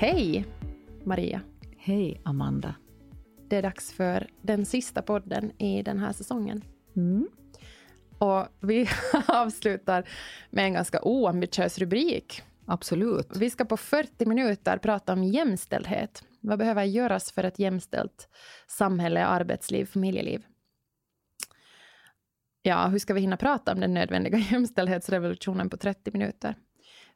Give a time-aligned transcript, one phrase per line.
[0.00, 0.44] Hej
[1.04, 1.40] Maria.
[1.76, 2.74] Hej Amanda.
[3.48, 6.64] Det är dags för den sista podden i den här säsongen.
[6.96, 7.28] Mm.
[8.18, 8.88] Och vi
[9.28, 10.08] avslutar
[10.50, 12.42] med en ganska oambitiös rubrik.
[12.66, 13.36] Absolut.
[13.36, 16.24] Vi ska på 40 minuter prata om jämställdhet.
[16.40, 18.28] Vad behöver göras för ett jämställt
[18.66, 20.42] samhälle, arbetsliv, familjeliv?
[22.62, 26.54] Ja, hur ska vi hinna prata om den nödvändiga jämställdhetsrevolutionen på 30 minuter?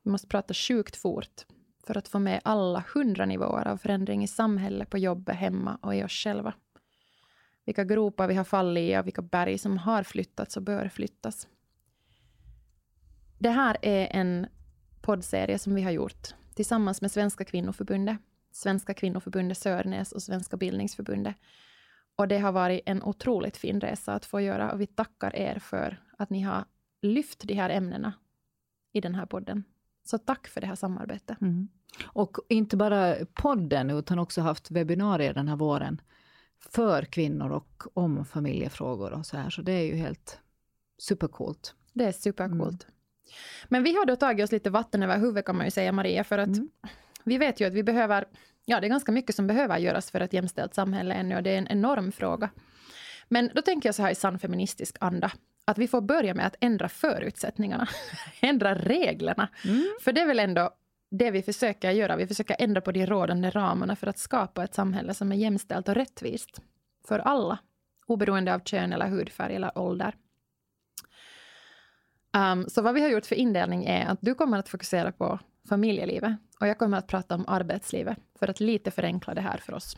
[0.02, 1.44] Vi måste prata sjukt fort
[1.86, 5.94] för att få med alla hundra nivåer av förändring i samhället, på jobbet, hemma och
[5.94, 6.54] i oss själva.
[7.64, 11.48] Vilka gropar vi har fallit i och vilka berg som har flyttats och bör flyttas.
[13.38, 14.46] Det här är en
[15.00, 18.18] poddserie som vi har gjort tillsammans med Svenska kvinnoförbundet,
[18.52, 21.36] Svenska kvinnoförbundet Sörnäs och Svenska bildningsförbundet.
[22.16, 25.58] Och det har varit en otroligt fin resa att få göra och vi tackar er
[25.58, 26.64] för att ni har
[27.02, 28.12] lyft de här ämnena
[28.92, 29.64] i den här podden.
[30.04, 31.40] Så tack för det här samarbetet.
[31.40, 31.68] Mm.
[32.04, 36.00] Och inte bara podden, utan också haft webbinarier den här våren
[36.70, 39.50] för kvinnor och om familjefrågor och så här.
[39.50, 40.40] Så det är ju helt
[40.98, 41.74] supercoolt.
[41.92, 42.82] Det är supercoolt.
[42.84, 42.94] Mm.
[43.68, 46.24] Men vi har då tagit oss lite vatten över huvudet kan man ju säga Maria,
[46.24, 46.68] för att mm.
[47.24, 48.24] vi vet ju att vi behöver,
[48.64, 51.50] ja det är ganska mycket som behöver göras för ett jämställt samhälle ännu och det
[51.50, 52.50] är en enorm fråga.
[53.28, 55.32] Men då tänker jag så här i sann feministisk anda,
[55.64, 57.88] att vi får börja med att ändra förutsättningarna,
[58.40, 59.48] ändra reglerna.
[59.64, 59.86] Mm.
[60.00, 60.70] För det är väl ändå
[61.10, 64.74] det vi försöker göra, vi försöker ändra på de rådande ramarna för att skapa ett
[64.74, 66.62] samhälle som är jämställt och rättvist
[67.08, 67.58] för alla,
[68.06, 70.14] oberoende av kön eller hudfärg eller ålder.
[72.36, 75.38] Um, så vad vi har gjort för indelning är att du kommer att fokusera på
[75.68, 79.74] familjelivet och jag kommer att prata om arbetslivet för att lite förenkla det här för
[79.74, 79.96] oss.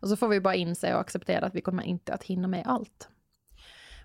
[0.00, 2.62] Och så får vi bara inse och acceptera att vi kommer inte att hinna med
[2.66, 3.08] allt.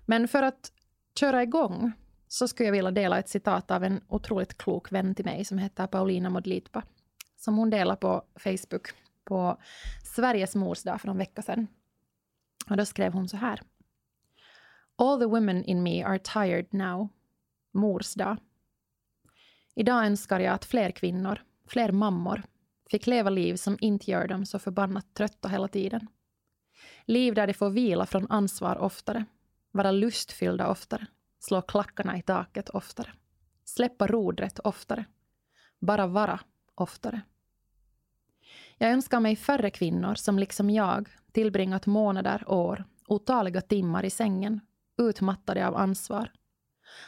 [0.06, 0.72] Men för att
[1.18, 1.92] köra igång
[2.28, 5.58] så skulle jag vilja dela ett citat av en otroligt klok vän till mig som
[5.58, 6.82] heter Paulina Modlitpa.
[7.36, 8.88] Som hon delade på Facebook
[9.24, 9.58] på
[10.04, 11.66] Sveriges mors dag för en vecka sedan.
[12.70, 13.62] Och då skrev hon så här.
[14.96, 17.08] All the women in me are tired now.
[17.72, 18.36] Mors dag.
[19.74, 22.42] Idag önskar jag att fler kvinnor, fler mammor,
[22.90, 26.08] fick leva liv som inte gör dem så förbannat trötta hela tiden.
[27.04, 29.24] Liv där de får vila från ansvar oftare,
[29.76, 31.06] vara lustfyllda oftare,
[31.38, 33.12] slå klackarna i taket oftare,
[33.64, 35.04] släppa rodret oftare,
[35.78, 36.40] bara vara
[36.74, 37.20] oftare.
[38.78, 44.60] Jag önskar mig färre kvinnor som liksom jag tillbringat månader, år, otaliga timmar i sängen,
[44.98, 46.32] utmattade av ansvar.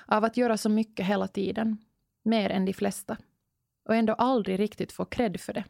[0.06, 1.78] Av att göra så mycket hela tiden,
[2.22, 3.16] mer än de flesta.
[3.84, 5.64] Och ändå aldrig riktigt få cred för det.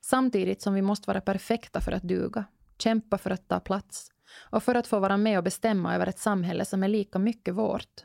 [0.00, 2.44] Samtidigt som vi måste vara perfekta för att duga,
[2.78, 4.10] kämpa för att ta plats,
[4.50, 7.54] och för att få vara med och bestämma över ett samhälle som är lika mycket
[7.54, 8.04] vårt.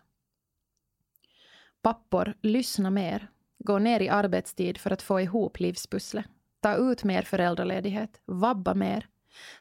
[1.81, 3.29] Pappor, lyssna mer.
[3.59, 6.25] Gå ner i arbetstid för att få ihop livspusslet.
[6.59, 8.21] Ta ut mer föräldraledighet.
[8.25, 9.07] Vabba mer.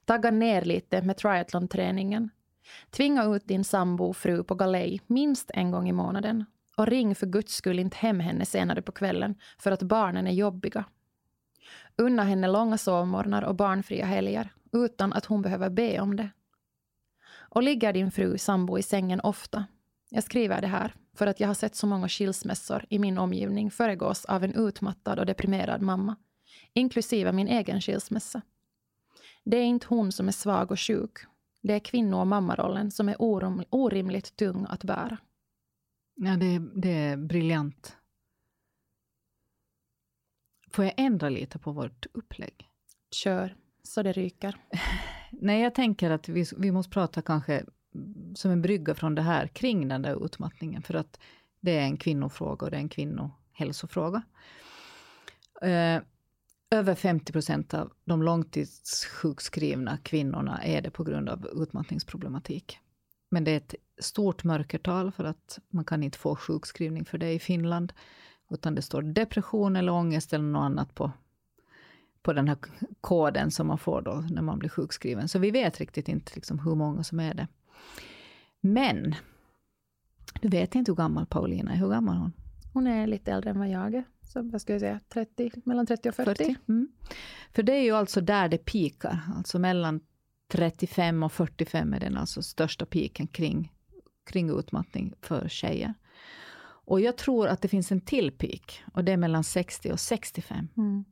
[0.05, 2.31] Tagga ner lite med triathlonträningen.
[2.91, 6.45] Tvinga ut din sambo fru på galej minst en gång i månaden.
[6.77, 10.33] Och ring för guds skull inte hem henne senare på kvällen för att barnen är
[10.33, 10.84] jobbiga.
[11.97, 16.31] Unna henne långa sovmorgnar och barnfria helger utan att hon behöver be om det.
[17.55, 19.67] Och ligger din fru sambo i sängen ofta?
[20.11, 23.71] Jag skriver det här för att jag har sett så många skilsmässor i min omgivning
[23.71, 26.17] föregås av en utmattad och deprimerad mamma,
[26.73, 28.43] inklusive min egen skilsmässa.
[29.45, 31.19] Det är inte hon som är svag och sjuk.
[31.63, 33.17] Det är kvinno och mammarollen som är
[33.71, 35.19] orimligt tung att bära.
[36.15, 37.97] Ja, det, det är briljant.
[40.71, 42.69] Får jag ändra lite på vårt upplägg?
[43.11, 44.57] Kör, så det ryker.
[45.41, 47.65] Nej, jag tänker att vi, vi måste prata kanske
[48.34, 51.19] som en brygga från det här kring den där utmattningen, för att
[51.60, 54.22] det är en kvinnofråga och det är en kvinnohälsofråga.
[55.62, 56.03] Eh,
[56.71, 62.78] över 50 procent av de långtidssjukskrivna kvinnorna är det på grund av utmattningsproblematik.
[63.30, 67.33] Men det är ett stort mörkertal för att man kan inte få sjukskrivning för det
[67.33, 67.92] i Finland,
[68.51, 71.12] utan det står depression eller ångest eller något annat på
[72.22, 72.57] på den här
[73.01, 75.28] koden som man får då när man blir sjukskriven.
[75.28, 77.47] Så vi vet riktigt inte liksom hur många som är det.
[78.60, 79.15] Men,
[80.41, 81.77] du vet inte hur gammal Paulina är.
[81.77, 82.33] Hur gammal är hon?
[82.72, 84.04] Hon är lite äldre än vad jag är.
[84.22, 86.45] Så vad ska jag säga, 30, mellan 30 och 40.
[86.45, 86.57] 40.
[86.69, 86.89] Mm.
[87.53, 89.21] För det är ju alltså där det pikar.
[89.36, 90.01] Alltså mellan
[90.48, 93.72] 35 och 45 är den alltså största piken kring,
[94.27, 95.95] kring utmattning för tjejer.
[96.84, 100.01] Och jag tror att det finns en till peak och det är mellan 60 och
[100.01, 100.69] 65.
[100.77, 101.04] Mm.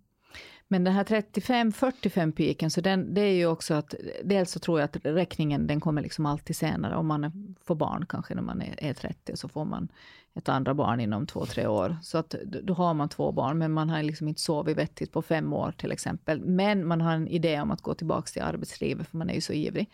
[0.73, 3.95] Men den här 35-45 piken, så den, det är ju också att
[4.25, 6.97] dels så tror jag att räkningen den kommer liksom alltid senare.
[6.97, 9.89] Om man får barn kanske när man är, är 30 så får man
[10.35, 11.97] ett andra barn inom två, tre år.
[12.03, 15.23] Så att då har man två barn, men man har liksom inte sovit vettigt på
[15.23, 16.41] fem år till exempel.
[16.41, 19.41] Men man har en idé om att gå tillbaka till arbetslivet, för man är ju
[19.41, 19.91] så ivrig.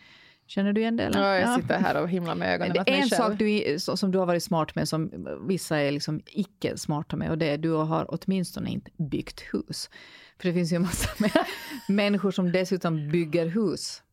[0.47, 1.03] Känner du igen det?
[1.03, 1.21] Eller?
[1.21, 4.17] Ja, jag sitter här och himlar med ögonen Det är en sak du, som du
[4.17, 7.71] har varit smart med, som vissa är liksom icke smarta med, och det är du
[7.71, 9.89] har åtminstone inte byggt hus.
[10.37, 11.09] För det finns ju en massa
[11.87, 14.03] människor som dessutom bygger hus.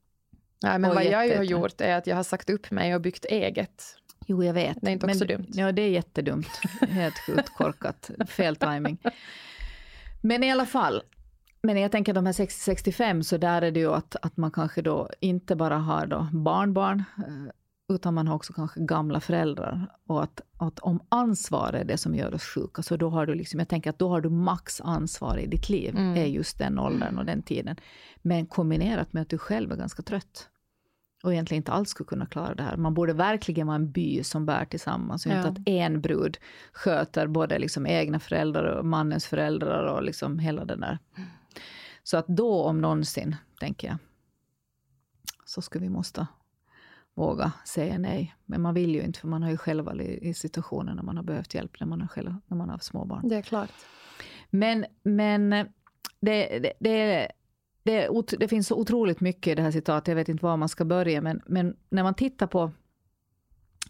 [0.63, 3.01] Nej, men vad jag ju har gjort är att jag har sagt upp mig och
[3.01, 3.85] byggt eget.
[4.27, 4.79] Jo, jag vet.
[4.81, 5.47] Det är inte också men, dumt?
[5.53, 6.61] Ja, det är jättedumt.
[6.81, 8.11] Helt sjukt korkat.
[8.29, 8.99] Fel timing.
[10.21, 11.03] Men i alla fall,
[11.65, 14.83] men jag tänker de här 60-65, så där är det ju att, att man kanske
[14.83, 19.87] då inte bara har då barnbarn, eh, utan man har också kanske gamla föräldrar.
[20.07, 23.35] Och att, att om ansvar är det som gör oss sjuka, så då har du
[23.35, 26.17] liksom, jag tänker att då har du max ansvar i ditt liv, mm.
[26.17, 27.77] är just den åldern och den tiden.
[28.23, 30.49] Men kombinerat med att du själv är ganska trött
[31.25, 32.77] och egentligen inte alls skulle kunna klara det här.
[32.77, 35.37] Man borde verkligen vara en by som bär tillsammans, och ja.
[35.37, 36.39] inte att en brud
[36.73, 40.99] sköter både liksom egna föräldrar och mannens föräldrar och liksom hela den där.
[42.05, 43.97] Så att då om någonsin, tänker jag,
[45.45, 46.27] så skulle vi måste
[47.15, 48.35] våga säga nej.
[48.45, 51.17] Men man vill ju inte, för man har ju själv varit i situationer när man
[51.17, 53.29] har behövt hjälp när man har, själv, när man har haft småbarn.
[53.29, 53.71] Det är klart.
[54.51, 55.51] Men, men
[56.21, 57.29] det, det, det,
[57.83, 58.09] det,
[58.39, 60.85] det, finns så otroligt mycket i det här citatet, jag vet inte var man ska
[60.85, 62.71] börja, men, men när man tittar på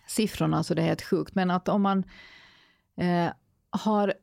[0.06, 2.04] siffrorna så det är helt sjukt, men att om man
[2.96, 3.32] eh,
[3.70, 4.14] har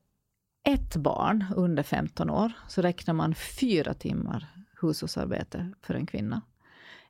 [0.64, 4.48] ett barn under 15 år så räknar man fyra timmar
[4.82, 6.42] hushållsarbete för en kvinna.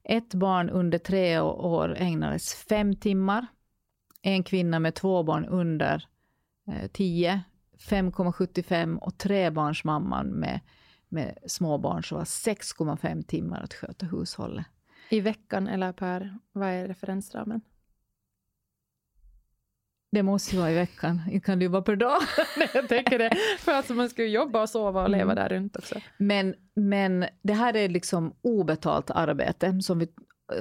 [0.04, 3.48] Ett barn under tre år ägnades fem timmar.
[4.22, 6.08] En kvinna med två barn under
[6.68, 7.42] eh, 10,
[7.78, 10.60] 5,75 och trebarnsmamman med,
[11.10, 14.66] med småbarn så var 6,5 timmar att sköta hushållet.
[15.10, 17.62] I veckan eller per, vad är referensramen?
[20.12, 22.22] Det måste ju vara i veckan, det kan det ju vara per dag.
[22.74, 25.36] Jag tänker det, för att man ska ju jobba och sova och leva mm.
[25.36, 25.96] där runt också.
[26.18, 30.08] Men, men det här är liksom obetalt arbete som vi,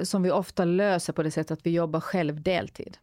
[0.03, 2.97] som vi ofta löser på det sättet att vi jobbar själv deltid.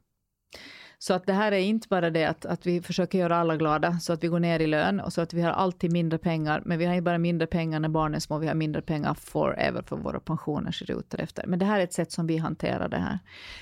[1.00, 3.98] Så att det här är inte bara det att, att vi försöker göra alla glada,
[3.98, 6.62] så att vi går ner i lön och så att vi har alltid mindre pengar,
[6.64, 9.14] men vi har inte bara mindre pengar när barnen är små, vi har mindre pengar
[9.14, 11.46] forever för våra pensioner ser ut därefter.
[11.46, 13.18] Men det här är ett sätt som vi hanterar det här.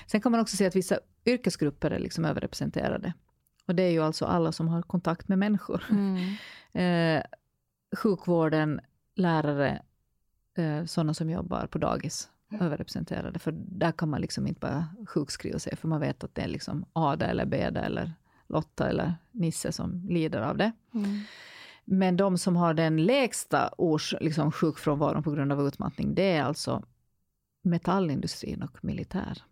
[0.07, 3.13] Sen kan man också se att vissa yrkesgrupper är liksom överrepresenterade.
[3.67, 5.83] Och det är ju alltså alla som har kontakt med människor.
[5.89, 6.35] Mm.
[7.17, 7.23] eh,
[7.97, 8.81] sjukvården,
[9.15, 9.81] lärare,
[10.57, 13.39] eh, sådana som jobbar på dagis överrepresenterade.
[13.39, 16.47] För där kan man liksom inte bara sjukskriva sig, för man vet att det är
[16.47, 18.13] liksom Ada eller Beda eller
[18.47, 20.71] Lotta eller Nisse som lider av det.
[20.93, 21.19] Mm.
[21.85, 26.43] Men de som har den lägsta års, liksom, sjukfrånvaron på grund av utmattning, det är
[26.43, 26.83] alltså
[27.61, 29.43] metallindustrin och militär.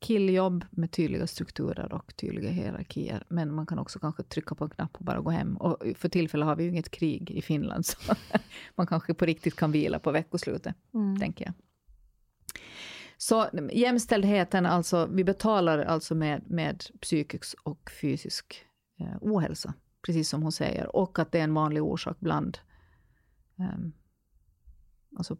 [0.00, 3.24] Killjobb med tydliga strukturer och tydliga hierarkier.
[3.28, 5.56] Men man kan också kanske trycka på en knapp och bara gå hem.
[5.56, 8.14] Och för tillfället har vi ju inget krig i Finland, så
[8.74, 11.20] man kanske på riktigt kan vila på veckoslutet, mm.
[11.20, 11.54] tänker jag.
[13.28, 18.64] Så jämställdheten, alltså, vi betalar alltså med, med psykisk och fysisk
[19.00, 19.74] eh, ohälsa,
[20.06, 20.96] precis som hon säger.
[20.96, 22.58] Och att det är en vanlig orsak bland...
[23.58, 23.78] Eh,
[25.16, 25.36] alltså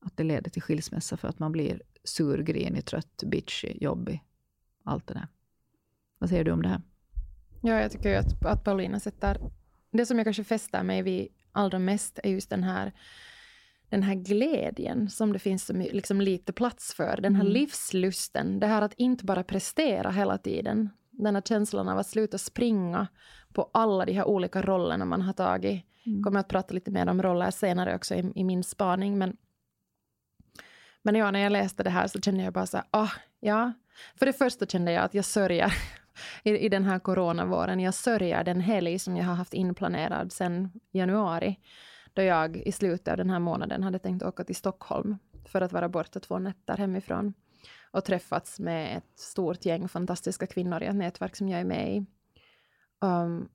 [0.00, 4.24] att det leder till skilsmässa för att man blir sur, grinig, trött, bitchy, jobbig.
[4.84, 5.28] Allt det där.
[6.18, 6.82] Vad säger du om det här?
[7.62, 9.38] Ja, jag tycker ju att, att Paulina sätter...
[9.90, 12.92] Det som jag kanske fäster mig vid allra mest är just den här
[13.92, 17.20] den här glädjen som det finns så liksom lite plats för.
[17.20, 17.52] Den här mm.
[17.52, 20.90] livslusten, det här att inte bara prestera hela tiden.
[21.10, 23.06] Den här känslan av att sluta springa
[23.52, 25.84] på alla de här olika rollerna man har tagit.
[26.06, 26.22] Mm.
[26.22, 29.18] kommer att prata lite mer om roller senare också i, i min spaning.
[29.18, 29.36] Men,
[31.02, 33.72] men ja, när jag läste det här så kände jag bara så här, ah, ja.
[34.16, 35.74] För det första kände jag att jag sörjer
[36.44, 37.80] i, i den här coronavåren.
[37.80, 41.58] Jag sörjer den helg som jag har haft inplanerad sedan januari
[42.12, 45.72] då jag i slutet av den här månaden hade tänkt åka till Stockholm för att
[45.72, 47.34] vara borta två nätter hemifrån
[47.90, 51.96] och träffats med ett stort gäng fantastiska kvinnor i ett nätverk som jag är med
[51.96, 52.06] i.
[53.00, 53.48] Um,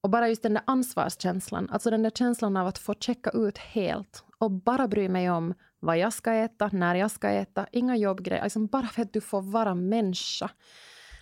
[0.00, 3.58] och bara just den där ansvarskänslan, alltså den där känslan av att få checka ut
[3.58, 7.96] helt och bara bry mig om vad jag ska äta, när jag ska äta, inga
[7.96, 10.50] jobbgrejer, liksom bara för att du får vara människa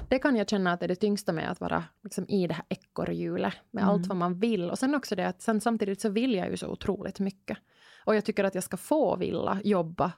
[0.09, 2.65] det kan jag känna att är det tyngsta med att vara liksom, i det här
[2.69, 3.95] ekorrhjulet med mm.
[3.95, 4.71] allt vad man vill.
[4.71, 7.59] Och sen också det att sen samtidigt så vill jag ju så otroligt mycket.
[8.05, 10.13] Och jag tycker att jag ska få vilja jobba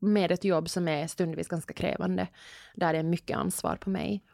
[0.00, 2.28] med ett jobb som är stundvis ganska krävande,
[2.74, 4.24] där det är mycket ansvar på mig.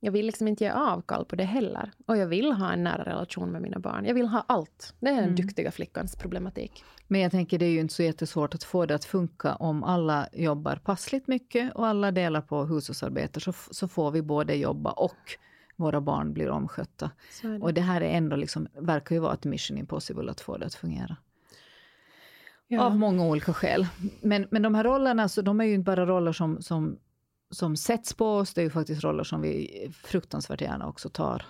[0.00, 1.92] Jag vill liksom inte ge avkall på det heller.
[2.06, 4.04] Och jag vill ha en nära relation med mina barn.
[4.04, 4.94] Jag vill ha allt.
[5.00, 5.36] Det är den mm.
[5.36, 6.84] duktiga flickans problematik.
[7.08, 9.84] Men jag tänker det är ju inte så jättesvårt att få det att funka om
[9.84, 14.90] alla jobbar passligt mycket och alla delar på hushållsarbete så, så får vi både jobba
[14.90, 15.36] och
[15.76, 17.10] våra barn blir omskötta.
[17.42, 17.58] Det.
[17.58, 20.66] Och det här är ändå liksom, verkar ju vara ett mission impossible att få det
[20.66, 21.16] att fungera.
[22.68, 22.82] Ja.
[22.82, 23.86] Av många olika skäl.
[24.20, 26.98] Men, men de här rollerna, så de är ju inte bara roller som, som,
[27.50, 31.46] som sätts på oss, det är ju faktiskt roller som vi fruktansvärt gärna också tar.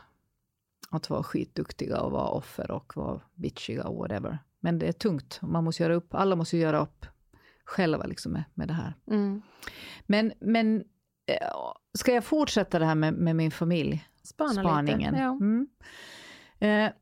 [0.90, 4.38] Att vara skitduktiga och vara offer och vara bitchiga och whatever.
[4.60, 5.38] Men det är tungt.
[5.42, 7.06] Man måste göra upp, alla måste göra upp
[7.64, 8.94] själva liksom med, med det här.
[9.10, 9.42] Mm.
[10.06, 10.84] Men, men
[11.26, 11.48] eh,
[11.98, 14.08] ska jag fortsätta det här med, med min familj?
[14.22, 15.12] Spana Spaningen.
[15.12, 15.30] Lite, ja.
[15.30, 15.68] Mm.
[16.58, 16.92] Eh,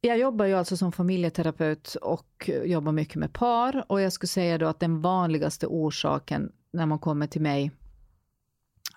[0.00, 3.84] jag jobbar ju alltså som familjeterapeut och jobbar mycket med par.
[3.88, 7.70] Och jag skulle säga då att den vanligaste orsaken när man kommer till mig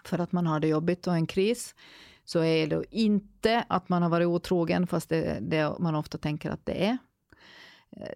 [0.08, 1.76] för att man har det jobbigt och en kris,
[2.24, 6.50] så är det inte att man har varit otrogen, fast det, det man ofta tänker
[6.50, 6.98] att det är.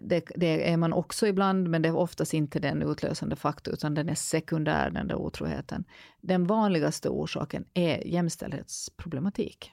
[0.00, 3.74] Det, det, är man också ibland, men det är oftast inte den utlösande faktorn.
[3.74, 5.84] utan den är sekundär, den där otroheten.
[6.20, 9.72] Den vanligaste orsaken är jämställdhetsproblematik.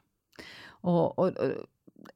[0.66, 1.52] Och, och, och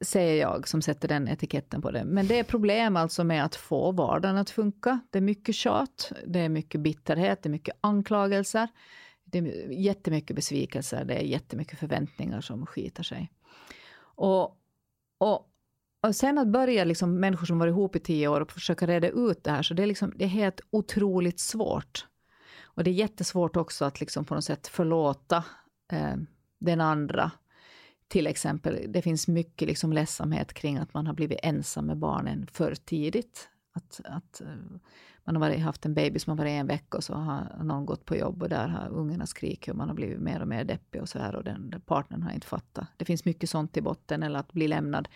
[0.01, 2.03] säger jag som sätter den etiketten på det.
[2.05, 4.99] Men det är problem alltså med att få vardagen att funka.
[5.09, 8.67] Det är mycket tjat, det är mycket bitterhet, det är mycket anklagelser.
[9.31, 13.31] Det är jättemycket besvikelser, det är jättemycket förväntningar som skiter sig.
[14.00, 14.57] Och,
[15.17, 15.50] och,
[16.01, 19.10] och sen att börja, liksom, människor som varit ihop i tio år och försöka reda
[19.10, 22.05] ut det här, så det är, liksom, det är helt otroligt svårt.
[22.63, 25.43] Och det är jättesvårt också att liksom på något sätt förlåta
[25.91, 26.15] eh,
[26.60, 27.31] den andra
[28.07, 32.48] till exempel, det finns mycket liksom ledsamhet kring att man har blivit ensam med barnen
[32.51, 33.50] för tidigt.
[33.74, 34.48] Att, att eh,
[35.27, 37.86] man har varit, haft en baby som har varit en vecka och så har någon
[37.86, 40.63] gått på jobb och där har ungarna skrikit och man har blivit mer och mer
[40.63, 42.88] deppig och så här och den, den partnern har inte fattat.
[42.98, 45.07] Det finns mycket sånt i botten eller att bli lämnad.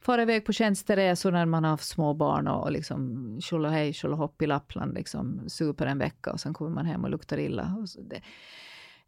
[0.00, 4.42] Fara iväg på tjänsteresor när man har små barn och, liksom och liksom tjolahej tjolahopp
[4.42, 7.76] i Lappland liksom super en vecka och sen kommer man hem och luktar illa.
[7.80, 8.20] Och så det,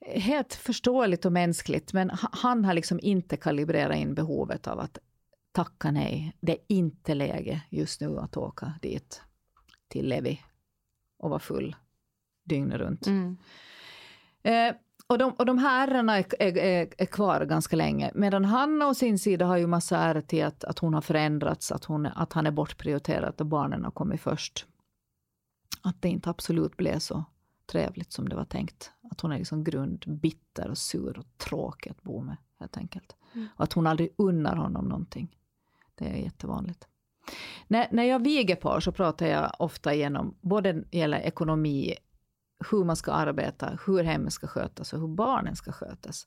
[0.00, 4.98] helt förståeligt och mänskligt, men han har liksom inte kalibrerat in behovet av att
[5.52, 6.36] tacka nej.
[6.40, 9.22] Det är inte läge just nu att åka dit
[9.88, 10.40] till Levi
[11.18, 11.76] och vara full
[12.44, 13.06] dygnet runt.
[13.06, 13.36] Mm.
[14.42, 18.10] Eh, och, de, och de här ärrena är, är, är, kvar ganska länge.
[18.14, 21.72] Medan Hanna å sin sida har ju massa ärr till att, att hon har förändrats,
[21.72, 24.66] att, hon, att han är bortprioriterad och barnen har kommit först.
[25.82, 27.24] Att det inte absolut blev så
[27.66, 28.92] trevligt som det var tänkt.
[29.10, 33.16] Att hon är liksom grundbitter och sur och tråkig att bo med, helt enkelt.
[33.34, 33.48] Mm.
[33.56, 35.36] Och att hon aldrig unnar honom någonting.
[35.94, 36.88] Det är jättevanligt.
[37.68, 41.94] När, när jag viger par så pratar jag ofta igenom, både gäller ekonomi,
[42.70, 46.26] hur man ska arbeta, hur hemmet ska skötas och hur barnen ska skötas.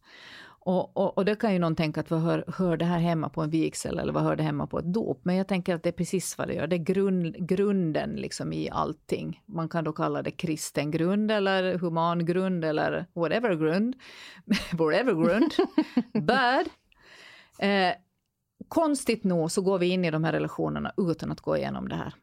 [0.62, 3.30] Och, och, och det kan ju någon tänka att vad hör, hör det här hemma
[3.30, 5.22] på en vigsel eller vad hör det hemma på ett dop?
[5.24, 6.68] Men jag tänker att det är precis vad det gör.
[6.68, 9.44] Det är grund, grunden liksom i allting.
[9.46, 13.96] Man kan då kalla det kristen grund eller human grund eller whatever grund.
[14.72, 15.52] whatever grund.
[16.14, 16.72] But
[17.60, 17.94] eh,
[18.68, 21.96] konstigt nog så går vi in i de här relationerna utan att gå igenom det
[21.96, 22.16] här.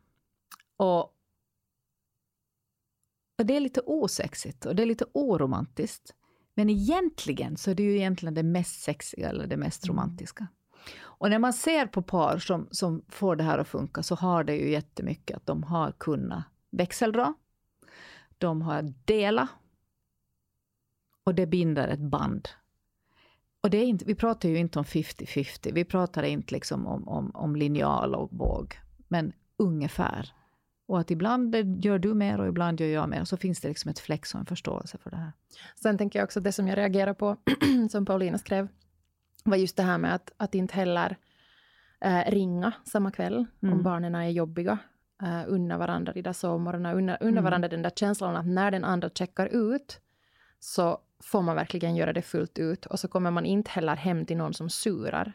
[0.77, 1.03] Och,
[3.39, 6.15] och det är lite osexigt och det är lite oromantiskt.
[6.55, 9.97] Men egentligen så är det ju egentligen det mest sexiga eller det mest mm.
[9.97, 10.47] romantiska.
[10.99, 14.45] Och när man ser på par som, som får det här att funka så har
[14.45, 17.35] det ju jättemycket att de har kunnat växeldra.
[18.39, 19.49] De har delat.
[21.25, 22.49] Och det binder ett band.
[23.67, 25.73] Och det är inte, vi pratar ju inte om 50-50.
[25.73, 28.79] Vi pratar inte liksom om, om, om linjal och våg.
[29.09, 30.33] Men ungefär.
[30.87, 31.55] Och att ibland
[31.85, 33.25] gör du mer och ibland gör jag mer.
[33.25, 35.33] Så finns det liksom ett flex och en förståelse för det här.
[35.83, 37.37] Sen tänker jag också det som jag reagerar på,
[37.91, 38.69] som Paulina skrev,
[39.45, 41.17] var just det här med att, att inte heller
[42.01, 43.75] eh, ringa samma kväll mm.
[43.75, 44.79] om barnen är jobbiga.
[45.23, 47.45] Eh, unna varandra de där sovmorgnarna, unna, unna mm.
[47.45, 50.01] varandra den där känslan att när den andra checkar ut
[50.61, 52.87] så får man verkligen göra det fullt ut.
[52.87, 55.33] Och så kommer man inte heller hem till någon som surar.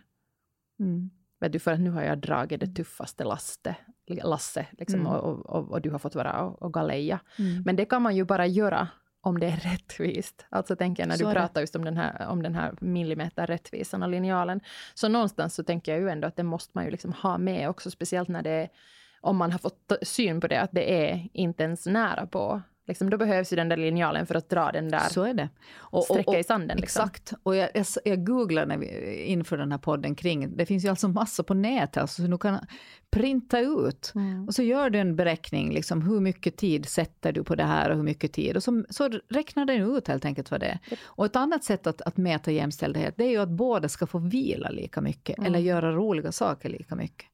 [0.80, 1.10] Mm.
[1.40, 3.76] Vet du, för att nu har jag dragit det tuffaste lastet,
[4.08, 5.12] lasse, liksom, mm.
[5.12, 7.20] och, och, och, du har fått vara och, och galeja.
[7.40, 7.64] Mm.
[7.66, 8.88] Men det kan man ju bara göra
[9.22, 10.46] om det är rättvist.
[10.50, 14.04] Alltså tänker jag när så du pratar just om den här, om den här millimeterrättvisan
[14.04, 14.62] och linjalen.
[14.94, 17.70] Så någonstans så tänker jag ju ändå att det måste man ju liksom ha med
[17.70, 18.70] också, speciellt när det är,
[19.22, 23.10] om man har fått syn på det, att det är inte ens nära på Liksom,
[23.10, 25.50] då behövs ju den där linjalen för att dra den där Så är det.
[25.78, 26.78] Och, sträcka i sanden.
[26.78, 27.04] Liksom.
[27.04, 27.34] Exakt.
[27.44, 30.90] Och jag, jag, jag googlade när vi, inför den här podden kring, det finns ju
[30.90, 32.60] alltså massor på nätet, alltså, så du kan
[33.12, 34.12] printa ut.
[34.16, 34.48] Mm.
[34.48, 37.90] Och så gör du en beräkning, liksom, hur mycket tid sätter du på det här
[37.90, 38.56] och hur mycket tid.
[38.56, 40.80] Och så, så räknar den ut helt enkelt vad det är.
[41.04, 44.18] Och ett annat sätt att, att mäta jämställdhet, det är ju att båda ska få
[44.18, 45.48] vila lika mycket, Mm.
[45.48, 47.28] eller göra roliga saker lika mycket.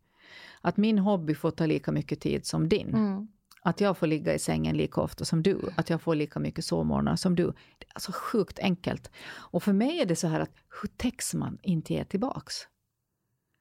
[0.61, 2.87] Att min hobby får ta lika mycket tid som din.
[2.87, 3.27] Mm.
[3.61, 5.59] Att jag får ligga i sängen lika ofta som du.
[5.75, 7.43] Att jag får lika mycket sovmorgnar som du.
[7.45, 9.11] Det är alltså sjukt enkelt.
[9.27, 12.55] Och för mig är det så här att hur täcks man inte ge tillbaks?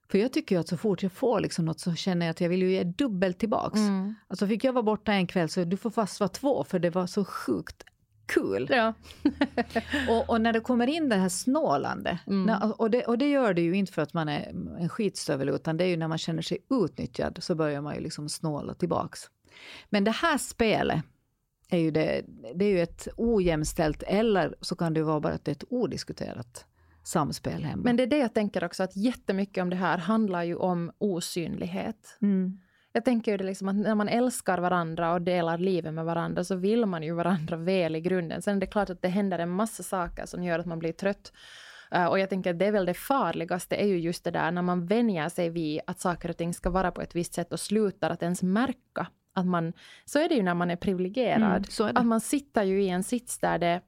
[0.08, 2.40] För jag tycker ju att så fort jag får liksom något så känner jag att
[2.40, 3.78] jag vill ju ge dubbelt tillbaks.
[3.78, 4.14] Mm.
[4.28, 6.90] Alltså fick jag vara borta en kväll så du får fast vara två för det
[6.90, 7.84] var så sjukt
[8.26, 8.66] kul.
[8.70, 8.94] Ja.
[10.08, 12.42] Och, och när det kommer in det här snålande, Mm.
[12.42, 14.48] när, och, det, och det gör det ju inte för att man är
[14.78, 18.00] en skitstövel utan det är ju när man känner sig utnyttjad så börjar man ju
[18.00, 19.20] liksom snåla tillbaks.
[19.90, 21.04] Men det här spelet
[21.70, 25.44] är ju, det, det är ju ett ojämställt eller så kan det vara bara att
[25.44, 26.66] det är ett odiskuterat
[27.02, 27.82] samspel hemma.
[27.84, 30.92] Men det är det jag tänker också, att jättemycket om det här handlar ju om
[30.98, 32.18] osynlighet.
[32.22, 32.60] mm.
[32.92, 36.44] Jag tänker ju det liksom att när man älskar varandra och delar livet med varandra
[36.44, 38.42] så vill man ju varandra väl i grunden.
[38.42, 40.92] Sen är det klart att det händer en massa saker som gör att man blir
[40.92, 41.32] trött.
[41.94, 44.50] Uh, och jag tänker att det är väl det farligaste är ju just det där
[44.50, 47.52] när man vänjer sig vid att saker och ting ska vara på ett visst sätt
[47.52, 49.06] och slutar att ens märka
[49.36, 49.72] att man...
[50.04, 51.68] Så är det ju när man är privilegierad.
[51.80, 51.96] Mm.
[51.96, 53.80] Att man sitter ju i en sits där det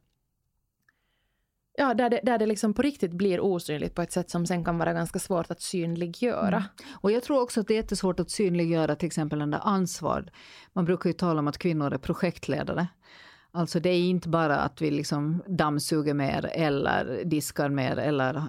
[1.81, 4.64] Ja, där det, där det liksom på riktigt blir osynligt på ett sätt som sen
[4.64, 6.57] kan vara ganska svårt att synliggöra.
[6.57, 6.62] Mm.
[6.90, 10.31] Och jag tror också att det är jättesvårt att synliggöra till exempel den där ansvar.
[10.73, 12.87] Man brukar ju tala om att kvinnor är projektledare.
[13.50, 18.43] Alltså det är inte bara att vi liksom dammsuger mer eller diskar mer eller eh,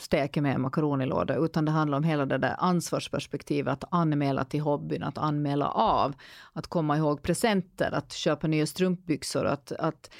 [0.00, 5.02] steker mer makaronilådor, utan det handlar om hela det där ansvarsperspektivet, att anmäla till hobbyn,
[5.02, 6.14] att anmäla av,
[6.52, 10.10] att komma ihåg presenter, att köpa nya strumpbyxor, att, att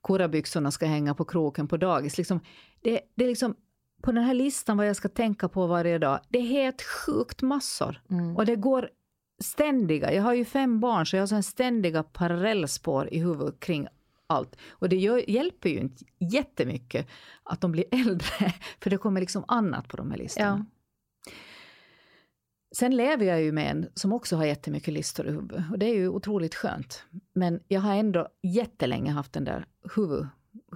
[0.00, 2.18] korrabyxorna ska hänga på kroken på dagis.
[2.18, 2.40] Liksom,
[2.80, 3.54] det, det är liksom
[4.02, 7.42] på den här listan vad jag ska tänka på varje dag, det är helt sjukt
[7.42, 8.00] massor.
[8.10, 8.36] Mm.
[8.36, 8.90] Och det går
[9.42, 13.86] ständiga, jag har ju fem barn så jag har ständiga parallellspår i huvudet kring
[14.30, 14.56] allt.
[14.70, 17.06] Och det gör, hjälper ju inte jättemycket
[17.42, 20.66] att de blir äldre, för det kommer liksom annat på de här listorna.
[21.26, 21.32] Ja.
[22.76, 25.86] Sen lever jag ju med en som också har jättemycket listor i huvudet och det
[25.86, 27.04] är ju otroligt skönt.
[27.32, 30.26] Men jag har ändå jättelänge haft den där huvud,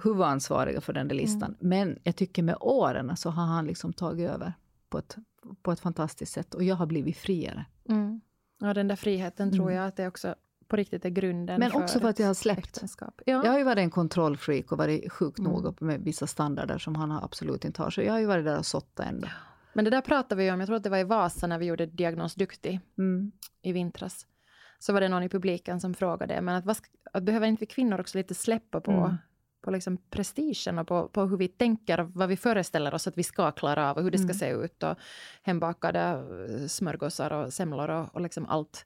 [0.03, 1.55] huvudansvariga för den där listan.
[1.59, 4.53] Men jag tycker med åren så har han liksom tagit över
[4.89, 5.15] på ett,
[5.61, 7.65] på ett fantastiskt sätt och jag har blivit friare.
[7.89, 8.21] Mm.
[8.59, 9.75] Ja, den där friheten tror Mm.
[9.75, 10.35] jag att det också
[10.67, 12.59] på riktigt är grunden Men för också för att jag har släppt.
[12.59, 13.21] äktenskap.
[13.25, 13.41] Ja.
[13.45, 15.51] Jag har ju varit en kontrollfreak och varit sjukt Mm.
[15.51, 17.89] noga med vissa standarder som han absolut inte har.
[17.89, 19.27] Så jag har ju varit där och såttat ändå.
[19.73, 21.65] Men det där pratade vi om, jag tror att det var i Vasa när vi
[21.65, 23.31] gjorde Diagnos Duktig Mm.
[23.61, 24.25] i vintras.
[24.79, 27.65] Så var det någon i publiken som frågade, men att, ska, att behöver inte vi
[27.65, 29.15] kvinnor också lite släppa på, Mm.
[29.61, 33.23] på liksom prestigen och på, på hur vi tänker vad vi föreställer oss att vi
[33.23, 34.37] ska klara av och hur det ska Mm.
[34.37, 34.97] se ut och
[35.43, 35.99] hembakade
[36.61, 38.85] eh, smörgåsar och semlor och, och liksom allt.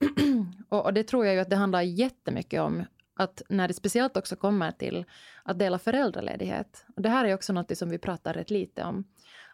[0.68, 2.84] och, och det tror jag ju att det handlar jättemycket om
[3.16, 5.04] att när det speciellt också kommer till
[5.42, 6.84] att dela föräldraledighet.
[6.96, 9.04] Och det här är också något som vi pratar rätt lite om.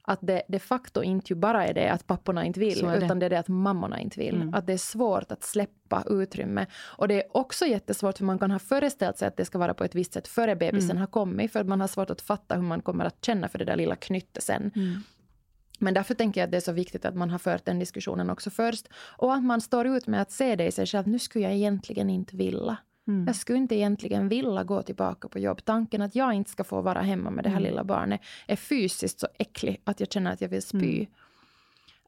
[0.06, 2.96] Att det de facto inte ju bara är det att papporna inte vill, det.
[2.96, 4.34] utan det är det att mammorna inte vill.
[4.34, 4.54] Mm.
[4.54, 6.66] Att det är svårt att släppa utrymme.
[6.74, 9.74] Och det är också jättesvårt, för man kan ha föreställt sig att det ska vara
[9.74, 11.00] på ett visst sätt före bebisen Mm.
[11.00, 13.58] har kommit, för att man har svårt att fatta hur man kommer att känna för
[13.58, 14.70] det där lilla knyttet sen.
[14.74, 15.00] Mm.
[15.84, 18.30] Men därför tänker jag att det är så viktigt att man har fört den diskussionen
[18.30, 18.88] också först.
[19.18, 21.08] Och att man står ut med att se det i sig själv.
[21.08, 22.76] Nu skulle jag egentligen inte vilja.
[23.08, 23.26] Mm.
[23.26, 25.64] Jag skulle inte egentligen vilja gå tillbaka på jobb.
[25.64, 27.70] Tanken att jag inte ska få vara hemma med det här Mm.
[27.70, 31.06] lilla barnet är fysiskt så äcklig att jag känner att jag vill spy.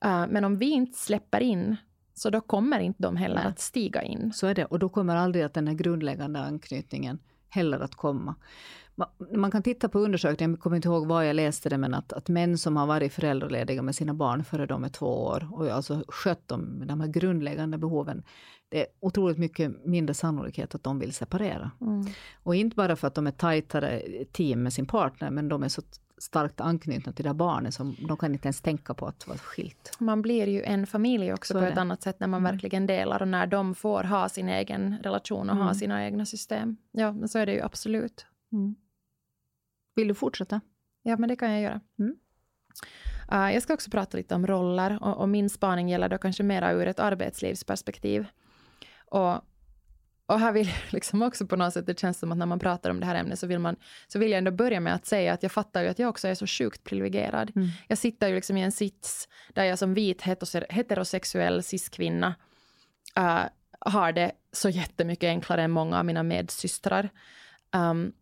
[0.01, 0.23] Mm.
[0.23, 1.77] Uh, men om vi inte släpper in
[2.15, 3.47] så då kommer inte de heller Nej.
[3.47, 4.33] att stiga in.
[4.33, 4.65] Så är det.
[4.65, 8.35] Och då kommer aldrig att den här grundläggande anknytningen heller att komma.
[8.97, 11.95] Ma- Man kan titta på undersökningen, jag kommer inte ihåg var jag läste det, men
[11.95, 15.49] att, att män som har varit föräldralediga med sina barn före de är två år
[15.53, 18.23] och alltså skött dem med de här grundläggande behoven,
[18.69, 21.71] det är otroligt mycket mindre sannolikhet att de vill separera.
[21.81, 22.07] Mm.
[22.43, 25.69] Och inte bara för att de är tajtare team med sin partner, men de är
[25.69, 25.83] så
[26.19, 29.39] starkt anknutna till det här barnet som de kan inte ens tänka på att vara
[29.39, 29.97] skilt.
[29.99, 31.81] Man blir ju en familj också Så på ett det.
[31.81, 32.53] annat sätt när man Mm.
[32.53, 35.75] verkligen delar och när de får ha sin egen relation och ha Mm.
[35.75, 36.77] sina egna system.
[36.93, 38.27] Ja, men så är det ju absolut.
[39.97, 40.61] Vill du fortsätta?
[41.03, 41.81] Ja, men det kan jag göra.
[41.99, 42.17] Mm.
[43.33, 46.43] Uh, jag ska också prata lite om roller och, och min spaning gäller då kanske
[46.43, 48.27] mera ur ett arbetslivsperspektiv.
[49.11, 49.35] Och,
[50.27, 52.59] och här vill jag liksom också på något sätt, det känns som att när man
[52.59, 53.77] pratar om det här ämnet så vill, man,
[54.09, 56.29] så vill jag ändå börja med att säga att jag fattar ju att jag också
[56.29, 57.53] är så sjukt privilegierad.
[57.57, 57.69] Mm.
[57.89, 62.35] Jag sitter ju liksom i en sits där jag som vit heterose- heterosexuell cis-kvinna
[63.19, 63.45] uh,
[63.81, 67.09] har det så jättemycket enklare än många av mina medsystrar.
[67.73, 68.13] Um,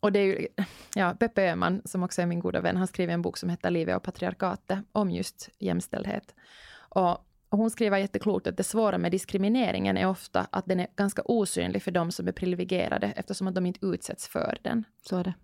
[0.00, 0.48] och det är ju,
[0.94, 3.70] ja, Peppe Öhman, som också är min goda vän, har skrivit en bok som heter
[3.70, 6.34] Livet och patriarkatet, om just jämställdhet.
[6.74, 7.10] Och,
[7.48, 11.22] och hon skriver jätteklokt att det svåra med diskrimineringen är ofta att den är ganska
[11.24, 14.84] osynlig för de som är privilegierade, eftersom att de inte utsätts för den.
[15.02, 15.34] Så är det.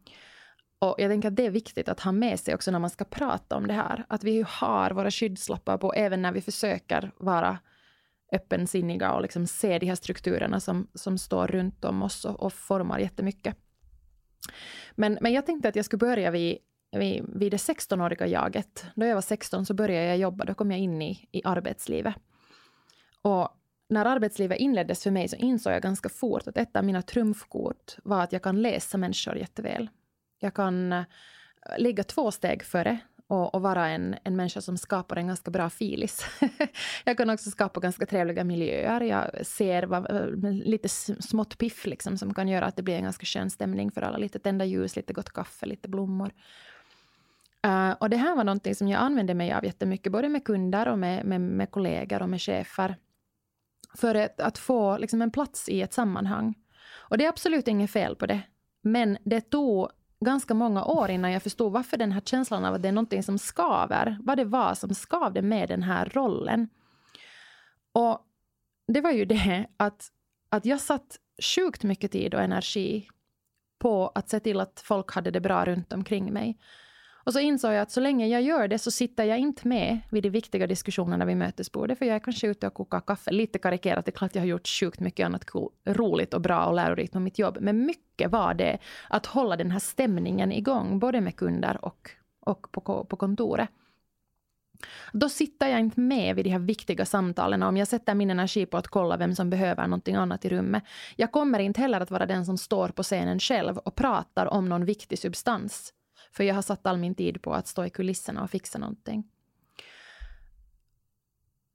[0.78, 3.04] Och jag tänker att det är viktigt att ha med sig också när man ska
[3.04, 4.04] prata om det här.
[4.08, 7.58] Att vi har våra skyddslappar på även när vi försöker vara
[8.32, 12.52] öppensinniga och liksom se de här strukturerna som, som står runt om oss och, och
[12.52, 13.56] formar jättemycket.
[14.94, 16.58] Men, men jag tänkte att jag skulle börja vid,
[16.92, 18.86] vid, vid det 16-åriga jaget.
[18.94, 22.14] Då jag var 16 så började jag jobba, då kom jag in i, i arbetslivet.
[23.22, 23.48] Och
[23.88, 27.96] när arbetslivet inleddes för mig så insåg jag ganska fort att ett av mina trumfkort
[28.02, 29.88] var att jag kan läsa människor jätteväl.
[30.38, 31.04] Jag kan eh,
[31.78, 35.70] ligga två steg före och, och, vara en, en människa som skapar en ganska bra
[35.70, 36.26] filis.
[37.04, 39.00] jag kan också skapa ganska trevliga miljöer.
[39.00, 43.02] Jag ser vad, eh, lite smått piff liksom, som kan göra att det blir en
[43.02, 44.18] ganska skön stämning för alla.
[44.18, 46.30] Lite tända ljus, lite gott kaffe, lite blommor.
[47.66, 50.88] Uh, och det här var någonting som jag använde mig av jättemycket, både med kunder
[50.88, 52.96] och med, med, med kollegor och med chefer.
[53.94, 56.54] För att, att få liksom, en plats i ett sammanhang.
[56.94, 58.42] Och det är absolut inget fel på det.
[58.82, 59.88] Men det tog
[60.20, 63.22] ganska många år innan jag förstod varför den här känslan av att det är någonting
[63.22, 66.68] som skaver, vad det var som skavde med den här rollen.
[67.92, 68.20] Och
[68.88, 70.08] det var ju det att,
[70.48, 73.08] att jag satt sjukt mycket tid och energi
[73.78, 76.58] på att se till att folk hade det bra runt omkring mig.
[77.26, 80.00] Och så insåg jag att så länge jag gör det så sitter jag inte med
[80.10, 83.32] vid de viktiga diskussionerna vid mötesbordet, för jag är kanske ute och kokar kaffe.
[83.32, 85.44] Lite karikerat, det är klart jag har gjort sjukt mycket annat
[85.84, 89.70] roligt och bra och lärorikt med mitt jobb, men mycket var det att hålla den
[89.70, 92.10] här stämningen igång, både med kunder och,
[92.40, 93.68] och på, på kontoret.
[95.12, 98.66] Då sitter jag inte med vid de här viktiga samtalen om jag sätter min energi
[98.66, 100.82] på att kolla vem som behöver någonting annat i rummet.
[101.16, 104.68] Jag kommer inte heller att vara den som står på scenen själv och pratar om
[104.68, 105.92] någon viktig substans.
[106.36, 109.24] För jag har satt all min tid på att stå i kulisserna och fixa någonting.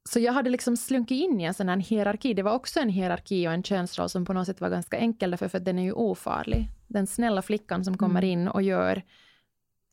[0.09, 2.33] Så jag hade liksom slunkit in i en sån här hierarki.
[2.33, 5.31] Det var också en hierarki och en könsroll som på något sätt var ganska enkel
[5.31, 6.67] därför för att den är ju ofarlig.
[6.87, 8.29] Den snälla flickan som kommer mm.
[8.29, 9.03] in och gör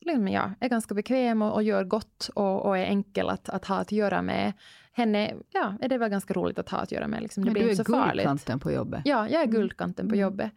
[0.01, 3.65] liksom, ja, är ganska bekväm och, och gör gott och, och, är enkel att, att
[3.65, 4.53] ha att göra med.
[4.91, 7.21] Henne ja, är det väl ganska roligt att ha att göra med.
[7.21, 7.43] Liksom.
[7.43, 9.01] Det ja, blir du är guldkanten på jobbet.
[9.05, 9.55] Ja, jag är mm.
[9.55, 10.09] guldkanten mm.
[10.09, 10.51] på jobbet.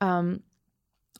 [0.00, 0.42] Um,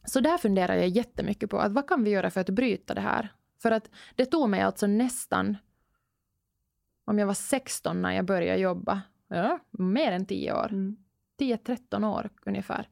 [0.06, 3.00] så där funderar jag jättemycket på att vad kan vi göra för att bryta det
[3.00, 3.32] här?
[3.62, 5.56] För att det tog mig alltså nästan,
[7.04, 10.96] om jag var 16 när jag började jobba, ja, mer än 10 år, mm.
[11.40, 12.88] 10-13 år ungefär,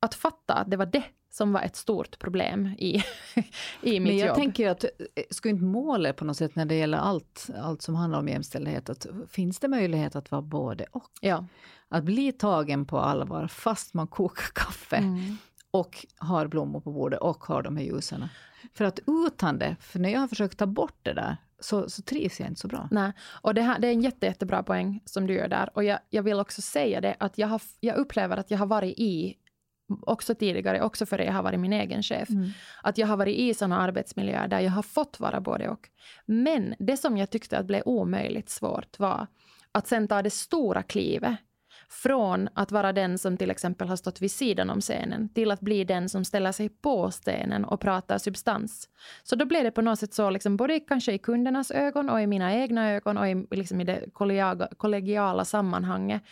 [0.00, 2.94] att fatta att det var det som var ett stort problem i,
[3.82, 4.36] i mitt Men jag jobb.
[4.36, 7.94] tänker att, eh, skulle inte målet på något sätt när det gäller allt, allt som
[7.94, 11.10] handlar om jämställdhet, att finns det möjlighet att vara både och?
[11.20, 11.46] Ja.
[11.88, 14.96] Att bli tagen på allvar fast man kokar kaffe.
[14.96, 15.36] Mm
[15.70, 18.28] och har blommor på bordet och har de här ljusarna.
[18.74, 22.02] För att utan det, för när jag har försökt ta bort det där, så, så
[22.02, 22.88] trivs jag inte så bra.
[22.90, 25.70] Nej, och det, här, det är en jätte, jättebra poäng som du gör där.
[25.74, 28.66] Och jag, jag vill också säga det, att jag, har, jag upplever att jag har
[28.66, 29.36] varit i
[30.00, 32.30] också tidigare, också före jag har varit min egen chef.
[32.30, 32.50] Mm.
[32.82, 35.88] Att jag har varit i såna arbetsmiljöer där jag har fått vara både och.
[36.26, 39.26] Men det som jag tyckte att blev omöjligt svårt var
[39.72, 41.36] att sen ta det stora klivet
[41.90, 45.60] från att vara den som till exempel har stått vid sidan om scenen till att
[45.60, 48.88] bli den som ställer sig på scenen och pratar substans.
[49.22, 52.20] Så då blev det på något sätt så, liksom, både kanske i kundernas ögon och
[52.20, 54.04] i mina egna ögon och i, liksom i det
[54.76, 56.22] kollegiala sammanhanget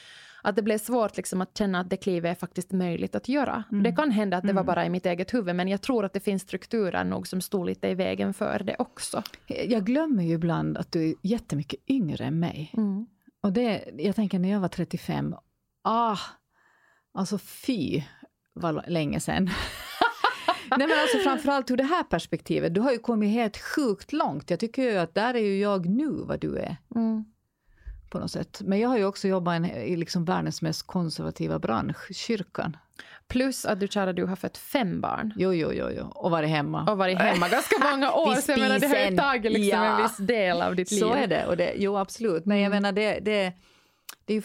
[0.42, 3.64] att det blev svårt liksom att känna att det klivet är faktiskt möjligt att göra.
[3.72, 3.82] Mm.
[3.82, 4.66] Det kan hända att det var mm.
[4.66, 7.66] bara i mitt eget huvud, men jag tror att det finns strukturer nog som stod
[7.66, 9.22] lite i vägen för det också.
[9.46, 12.72] Jag glömmer ju ibland att du är jättemycket yngre än mig.
[12.76, 13.06] Mm.
[13.40, 15.34] Och det, jag tänker när jag var 35
[15.82, 16.18] ah,
[17.14, 18.02] alltså fy
[18.52, 19.50] vad länge sedan.
[20.76, 24.50] Nej men alltså framförallt ur det här perspektivet, du har ju kommit helt sjukt långt.
[24.50, 26.76] Jag tycker ju att där är ju jag nu vad du är.
[26.94, 27.24] Mm.
[28.10, 28.60] På något sätt.
[28.64, 32.76] Men jag har ju också jobbat i liksom världens mest konservativa bransch, kyrkan.
[33.28, 35.34] Plus att du kära du har fött fem barn.
[35.36, 36.06] Jo, jo, jo, jo.
[36.14, 36.90] och varit hemma.
[36.90, 38.34] Och varit hemma ganska många år.
[38.34, 39.96] så jag menar, det har ju tagit liksom ja.
[39.96, 41.00] en viss del av ditt liv.
[41.00, 41.46] Så är det.
[41.46, 42.44] Och det jo, absolut.
[42.44, 42.82] Men jag mm.
[42.82, 43.52] menar, det, det
[44.24, 44.42] det är ju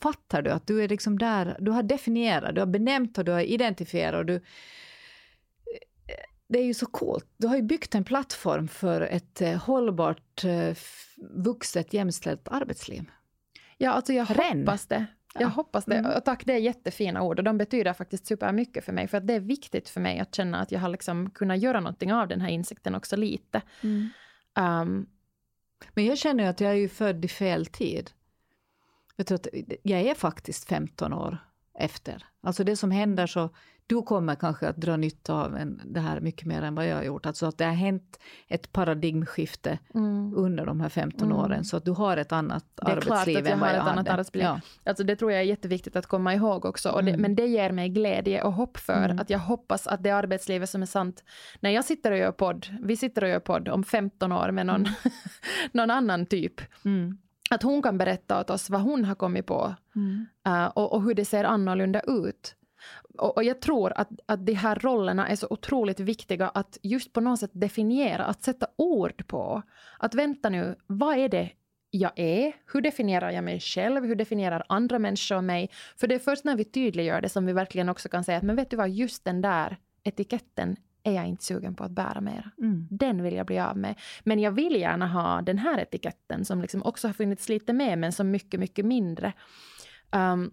[0.00, 3.32] fattar du att du är liksom där, du har definierat, du har benämnt och du
[3.32, 4.40] har identifierat och du...
[6.48, 7.26] Det är ju så coolt.
[7.36, 10.76] Du har ju byggt en plattform för ett eh, hållbart, eh,
[11.16, 13.10] vuxet, jämställt arbetsliv.
[13.76, 14.58] Ja, alltså jag Ren.
[14.58, 15.06] hoppas det.
[15.34, 15.46] Jag ja.
[15.48, 15.96] hoppas det.
[15.96, 16.16] Mm.
[16.16, 19.08] Och tack, det är jättefina ord och de betyder faktiskt supermycket för mig.
[19.08, 21.80] För att det är viktigt för mig att känna att jag har liksom kunnat göra
[21.80, 23.62] någonting av den här insikten också lite.
[23.82, 24.08] Mm.
[24.58, 25.06] Um,
[25.94, 28.10] Men jag känner att jag är ju född i fel tid.
[29.16, 29.46] Vet du, att
[29.82, 31.38] jag är faktiskt 15 år
[31.78, 32.24] efter.
[32.42, 33.50] Alltså det som händer så,
[33.86, 36.96] du kommer kanske att dra nytta av en, det här mycket mer än vad jag
[36.96, 37.26] har gjort.
[37.26, 40.34] Alltså att det har hänt ett paradigmskifte mm.
[40.36, 41.38] under de här 15 mm.
[41.38, 44.08] åren, så att du har ett annat arbetsliv än vad jag, jag har ett annat
[44.08, 44.42] arbetsliv.
[44.42, 44.60] Ja.
[44.84, 46.90] Alltså det tror jag är jätteviktigt att komma ihåg också.
[46.90, 47.22] Och det, mm.
[47.22, 49.18] Men det ger mig glädje och hopp för mm.
[49.18, 51.24] att jag hoppas att det arbetslivet som är sant,
[51.60, 54.66] när jag sitter och gör podd, vi sitter och gör podd om 15 år med
[54.66, 54.92] någon, mm.
[55.72, 57.18] någon annan typ, mm
[57.50, 60.26] att hon kan berätta åt oss vad hon har kommit på mm.
[60.48, 62.56] uh, och, och, hur det ser annorlunda ut.
[63.18, 67.12] Och, och, jag tror att, att de här rollerna är så otroligt viktiga att just
[67.12, 69.62] på något sätt definiera, att sätta ord på.
[69.98, 71.50] Att vänta nu, vad är det
[71.90, 72.52] jag är?
[72.72, 74.04] Hur definierar jag mig själv?
[74.04, 75.70] Hur definierar andra människor mig?
[75.96, 78.44] För det är först när vi tydliggör det som vi verkligen också kan säga att
[78.44, 80.76] men vet du vad, just den där etiketten
[81.06, 82.50] är jag inte sugen på att bära mer.
[82.58, 82.88] Mm.
[82.90, 83.94] Den vill jag bli av med.
[84.24, 87.98] Men jag vill gärna ha den här etiketten som liksom också har funnits lite med
[87.98, 89.32] men som mycket, mycket mindre.
[90.10, 90.50] Um,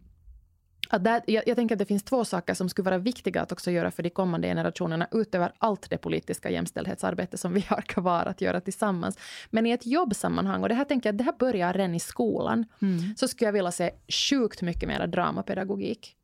[1.00, 3.72] där, jag, jag, tänker att det finns två saker som skulle vara viktiga att också
[3.72, 8.42] göra för de kommande generationerna utöver allt det politiska jämställdhetsarbete som vi har kvar att
[8.42, 9.18] göra tillsammans.
[9.50, 12.66] Men i ett jobbsammanhang, och det här tänker jag det här börjar redan i skolan,
[12.82, 13.16] mm.
[13.18, 13.92] så skulle jag vilja se
[14.30, 16.16] sjukt mycket mer dramapedagogik.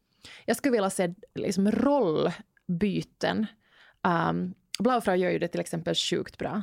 [0.45, 3.45] Jag skulle vilja se liksom rollbyten
[4.07, 6.61] Um, Blaufrau gör ju det till exempel sjukt bra.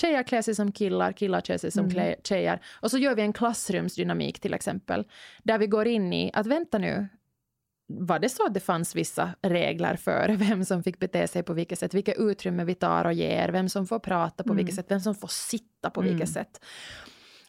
[0.00, 2.14] Tjejer klär sig som killar, killar klär sig som mm.
[2.24, 2.60] tjejer.
[2.80, 5.04] Och så gör vi en klassrumsdynamik till exempel.
[5.42, 7.08] Där vi går in i att vänta nu,
[7.86, 11.52] var det så att det fanns vissa regler för vem som fick bete sig på
[11.52, 14.56] vilket sätt, vilket utrymme vi tar och ger, vem som får prata på mm.
[14.56, 16.12] vilket sätt, vem som får sitta på mm.
[16.12, 16.60] vilket sätt.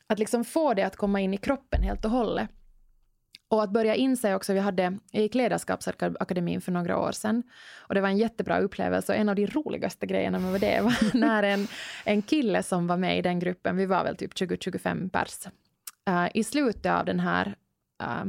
[0.08, 2.50] Att liksom få det att komma in i kroppen helt och hållet.
[3.50, 7.44] Och att börja inse också, vi hade i Ledarskapsakademin för några år sedan,
[7.80, 11.18] och det var en jättebra upplevelse, och en av de roligaste grejerna med det var
[11.18, 11.68] när en,
[12.06, 15.48] en kille som var med i den gruppen, vi var väl typ 20-25 pers,
[16.10, 17.56] uh, i slutet av den här
[18.04, 18.26] uh,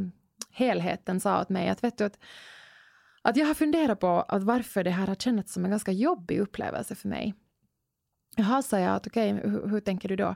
[0.51, 2.19] helheten sa åt mig att vet du att,
[3.23, 6.39] att jag har funderat på att varför det här har känts som en ganska jobbig
[6.39, 7.35] upplevelse för mig.
[8.37, 10.35] Jaha, sa jag, att okej, okay, hur, hur tänker du då?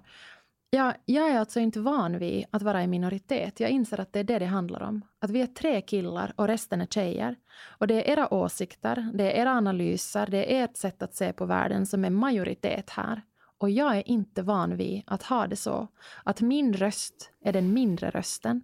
[0.74, 3.60] Ja, jag är alltså inte van vid att vara i minoritet.
[3.60, 5.02] Jag inser att det är det det handlar om.
[5.18, 7.36] Att vi är tre killar och resten är tjejer.
[7.78, 11.32] Och det är era åsikter, det är era analyser, det är ert sätt att se
[11.32, 13.22] på världen som är majoritet här.
[13.58, 15.88] Och jag är inte van vid att ha det så.
[16.24, 18.62] Att min röst är den mindre rösten.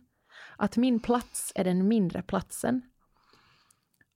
[0.56, 2.82] Att min plats är den mindre platsen.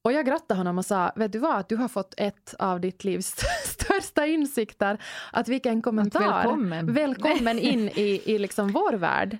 [0.04, 2.80] Och jag grattade honom och sa, vet du vad, att du har fått ett av
[2.80, 4.98] ditt livs största insikter.
[5.32, 6.22] Att vilken kommentar.
[6.22, 6.92] Att välkommen.
[6.92, 9.38] Välkommen in i, i liksom vår värld.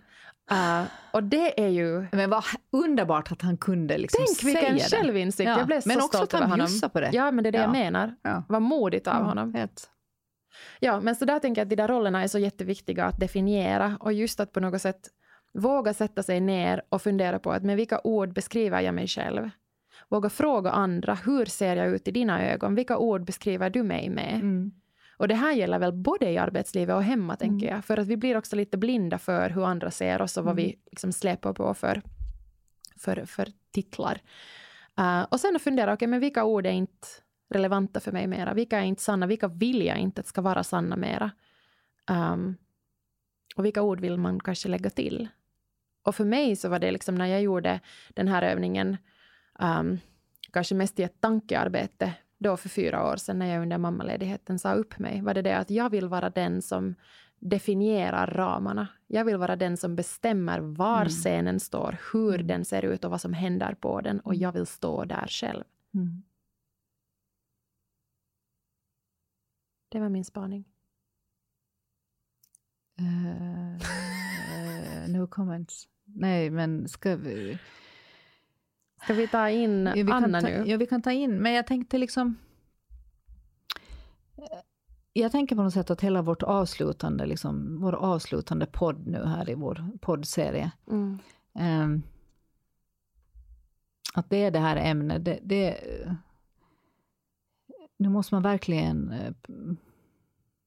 [0.52, 2.06] Uh, och det är ju...
[2.12, 5.48] Men vad underbart att han kunde liksom Tänk vilken säga självinsikt.
[5.48, 5.58] Ja.
[5.58, 6.68] Jag blev men så stolt över honom.
[6.92, 7.10] på det.
[7.12, 7.64] Ja, men det är det ja.
[7.64, 8.14] jag menar.
[8.22, 8.44] Ja.
[8.48, 9.54] Vad modigt av mm, honom.
[9.54, 9.88] Helt.
[10.80, 13.96] Ja, men så där tänker jag att de där rollerna är så jätteviktiga att definiera
[14.00, 15.08] och just att på något sätt
[15.58, 19.50] våga sätta sig ner och fundera på att med vilka ord beskriver jag mig själv?
[20.12, 22.74] Våga fråga andra, hur ser jag ut i dina ögon?
[22.74, 24.34] Vilka ord beskriver du mig med?
[24.34, 24.72] Mm.
[25.16, 27.76] Och det här gäller väl både i arbetslivet och hemma, tänker mm.
[27.76, 27.84] jag.
[27.84, 30.64] För att vi blir också lite blinda för hur andra ser oss och vad vi
[30.64, 30.76] mm.
[30.90, 32.02] liksom släpar på för,
[32.96, 34.20] för, för titlar.
[35.00, 37.08] Uh, och sen att fundera, okay, men vilka ord är inte
[37.50, 38.54] relevanta för mig mera?
[38.54, 39.26] Vilka är inte sanna?
[39.26, 41.30] Vilka vill jag inte att ska vara sanna mera?
[42.10, 42.56] Um,
[43.56, 45.28] och vilka ord vill man kanske lägga till?
[46.02, 48.96] Och för mig så var det liksom när jag gjorde den här övningen
[49.62, 49.98] um,
[50.52, 54.72] kanske mest i ett tankearbete då för fyra år sedan när jag under mammaledigheten sa
[54.72, 56.94] upp mig, var det det att jag vill vara den som
[57.38, 58.88] definierar ramarna.
[59.06, 61.08] Jag vill vara den som bestämmer var mm.
[61.08, 62.46] scenen står, hur mm.
[62.46, 65.64] den ser ut och vad som händer på den och jag vill stå där själv.
[65.94, 66.22] Mm.
[69.88, 70.64] Det var min spaning.
[73.00, 73.76] Uh,
[75.04, 75.88] uh, no comments.
[76.04, 77.58] Nej, men ska vi...
[79.04, 80.64] Ska vi ta in ja, vi Anna ta, nu?
[80.66, 82.38] Ja, vi kan ta in, men jag tänkte liksom...
[85.12, 89.50] Jag tänker på något sätt att hela vårt avslutande, liksom, vår avslutande podd nu här
[89.50, 91.18] i vår poddserie, mm.
[91.52, 92.02] um,
[94.14, 95.24] att det är det här ämnet.
[95.24, 95.80] Det, det,
[97.96, 99.74] nu måste man verkligen uh,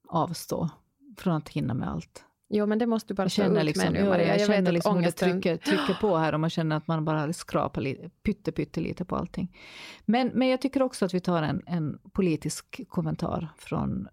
[0.08, 0.70] avstå
[1.18, 2.26] från att hinna med allt.
[2.50, 4.28] Jo, men det måste du bara stå ut liksom, med nu, Maria.
[4.28, 5.28] Jag, jag känner liksom ångesten...
[5.28, 8.82] det trycker, trycker på här och man känner att man bara skrapar lite, pytte, pytte
[8.82, 9.58] lite på allting.
[10.06, 14.08] Men, men jag tycker också att vi tar en, en politisk kommentar från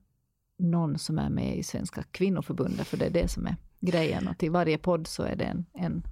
[0.59, 4.29] någon som är med i Svenska kvinnoförbundet, för det är det som är grejen.
[4.29, 6.03] Och till varje podd så är det en, en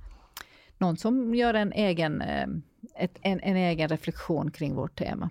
[0.78, 2.46] någon som gör en egen, eh,
[2.96, 5.30] ett, en, en egen reflektion kring vårt tema.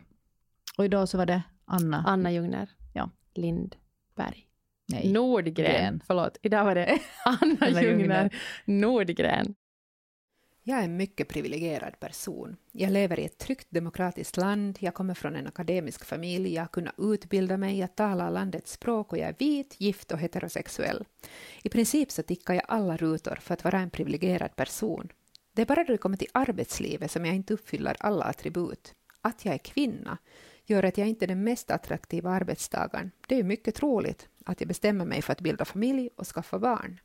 [0.78, 2.04] Och idag så var det Anna.
[2.08, 2.69] Anna Ljungner.
[2.93, 3.10] Ja.
[3.36, 4.48] Lindberg.
[4.89, 5.12] Nej.
[5.12, 6.04] Nordgren.
[6.08, 9.56] Förlåt, idag var det Anna Ljungner Nordgren.
[10.63, 12.56] Jag är en mycket privilegierad person.
[12.71, 16.67] Jag lever i ett tryggt demokratiskt land, jag kommer från en akademisk familj, jag har
[16.67, 21.06] kunnat utbilda mig, jag talar landets språk och jag är vit, gift och heterosexuell.
[21.63, 25.10] I princip så tickar jag alla rutor för att vara en privilegierad person.
[25.54, 28.93] Det är bara då det kommer till arbetslivet som jag inte uppfyller alla attribut.
[29.21, 30.17] Att jag är kvinna
[30.69, 33.12] gör att jag inte är den mest attraktiva arbetstagaren.
[33.27, 36.99] Det är mycket troligt att jag bestämmer mig för att bilda familj och skaffa barn.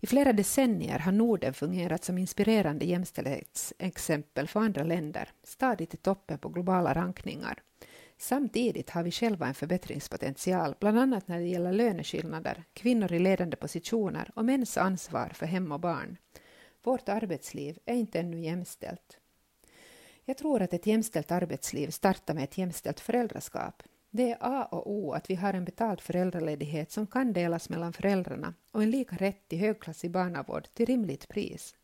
[0.00, 6.38] I flera decennier har Norden fungerat som inspirerande jämställdhetsexempel för andra länder, stadigt i toppen
[6.38, 7.62] på globala rankningar.
[8.18, 13.56] Samtidigt har vi själva en förbättringspotential, bland annat när det gäller löneskillnader, kvinnor i ledande
[13.56, 16.16] positioner och mäns ansvar för hem och barn.
[16.82, 19.18] Vårt arbetsliv är inte ännu jämställt.
[20.28, 23.82] Jag tror att ett jämställt arbetsliv startar med ett jämställt föräldraskap.
[24.10, 27.92] Det är A och O att vi har en betald föräldraledighet som kan delas mellan
[27.92, 31.74] föräldrarna och en lika rätt till högklassig barnavård till rimligt pris.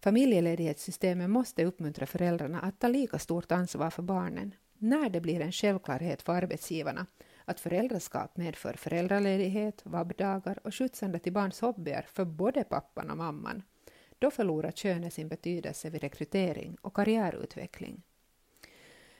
[0.00, 5.52] Familjeledighetssystemet måste uppmuntra föräldrarna att ta lika stort ansvar för barnen när det blir en
[5.52, 7.06] självklarhet för arbetsgivarna
[7.44, 13.62] att föräldraskap medför föräldraledighet, vabbdagar och skjutsande till barns hobbyer för både pappan och mamman.
[14.18, 18.02] Då förlorar könet sin betydelse vid rekrytering och karriärutveckling.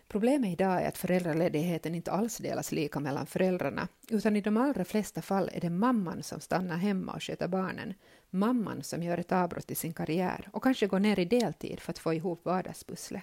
[0.09, 4.85] Problemet idag är att föräldraledigheten inte alls delas lika mellan föräldrarna, utan i de allra
[4.85, 7.95] flesta fall är det mamman som stannar hemma och sköter barnen,
[8.31, 11.91] mamman som gör ett avbrott i sin karriär och kanske går ner i deltid för
[11.93, 13.23] att få ihop vardagspusslet.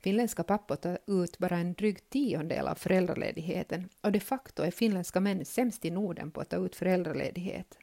[0.00, 5.20] Finländska pappor tar ut bara en dryg tiondel av föräldraledigheten och de facto är finländska
[5.20, 7.78] män sämst i Norden på att ta ut föräldraledighet.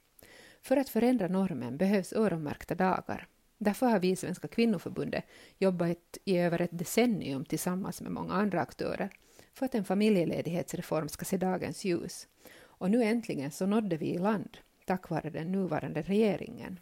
[0.61, 3.27] För att förändra normen behövs öronmärkta dagar,
[3.63, 5.25] Därför har vi i Svenska kvinnoförbundet
[5.57, 9.09] jobbat i över ett decennium tillsammans med många andra aktörer
[9.53, 12.27] för att en familjeledighetsreform ska se dagens ljus.
[12.59, 16.79] Och nu äntligen så nådde vi i land tack vare den nuvarande regeringen.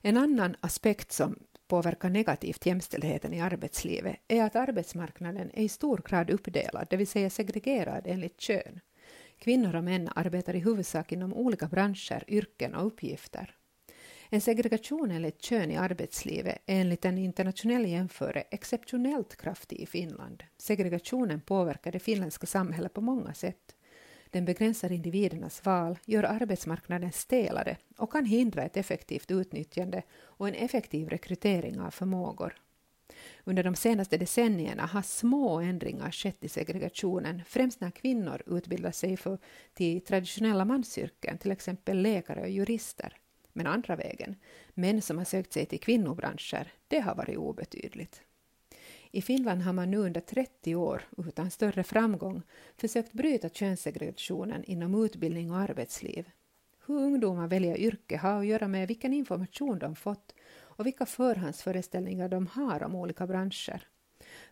[0.00, 6.02] En annan aspekt som påverkar negativt jämställdheten i arbetslivet är att arbetsmarknaden är i stor
[6.08, 8.80] grad uppdelad, det vill säga segregerad enligt kön.
[9.42, 13.54] Kvinnor och män arbetar i huvudsak inom olika branscher, yrken och uppgifter.
[14.28, 20.42] En segregation enligt kön i arbetslivet är enligt en internationell jämförelse exceptionellt kraftig i Finland.
[20.56, 23.74] Segregationen påverkar det finländska samhället på många sätt.
[24.30, 30.54] Den begränsar individernas val, gör arbetsmarknaden stelare och kan hindra ett effektivt utnyttjande och en
[30.54, 32.61] effektiv rekrytering av förmågor.
[33.44, 39.16] Under de senaste decennierna har små ändringar skett i segregationen, främst när kvinnor utbildar sig
[39.16, 39.38] för,
[39.74, 43.18] till traditionella mansyrken, till exempel läkare och jurister
[43.52, 44.36] men andra vägen.
[44.74, 48.22] Män som har sökt sig till kvinnobranscher, det har varit obetydligt.
[49.10, 52.42] I Finland har man nu under 30 år utan större framgång
[52.76, 56.30] försökt bryta könssegregationen inom utbildning och arbetsliv.
[56.86, 60.34] Hur ungdomar väljer yrke har att göra med vilken information de fått
[60.82, 63.88] och vilka förhandsföreställningar de har om olika branscher.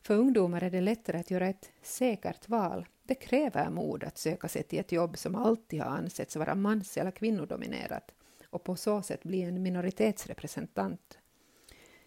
[0.02, 2.86] För ungdomar är det lättare att göra ett säkert val.
[3.02, 6.96] Det kräver mod att söka sig till ett jobb som alltid har ansetts vara mans
[6.96, 8.14] eller kvinnodominerat
[8.44, 11.18] och på så sätt bli en minoritetsrepresentant.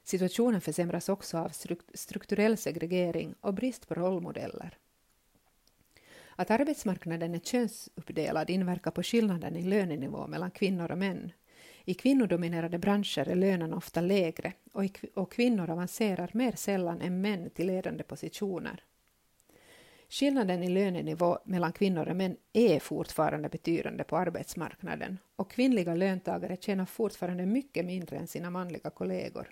[0.03, 1.51] Situationen försämras också av
[1.93, 4.77] strukturell segregering och brist på rollmodeller.
[6.35, 11.31] Att arbetsmarknaden är könsuppdelad inverkar på skillnaden i lönenivå mellan kvinnor och män.
[11.85, 14.53] I kvinnodominerade branscher är lönen ofta lägre
[15.13, 18.83] och, kvinnor avancerar mer sällan än män till ledande positioner.
[20.09, 26.57] Skillnaden i lönenivå mellan kvinnor och män är fortfarande betydande på arbetsmarknaden och kvinnliga löntagare
[26.57, 29.49] tjänar fortfarande mycket mindre än sina manliga kollegor.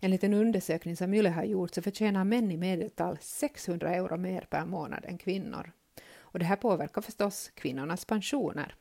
[0.00, 4.46] Enligt en undersökning som Yle har gjort så förtjänar män i medeltal 600 euro mer
[4.50, 5.72] per månad än kvinnor.
[6.18, 8.74] Och det här påverkar förstås kvinnornas pensioner.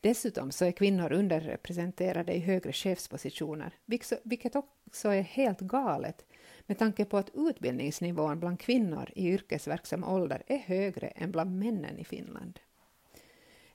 [0.00, 3.74] Dessutom så är kvinnor underrepresenterade i högre chefspositioner,
[4.22, 6.24] vilket också är helt galet
[6.66, 11.98] med tanke på att utbildningsnivån bland kvinnor i yrkesverksam ålder är högre än bland männen
[11.98, 12.60] i Finland.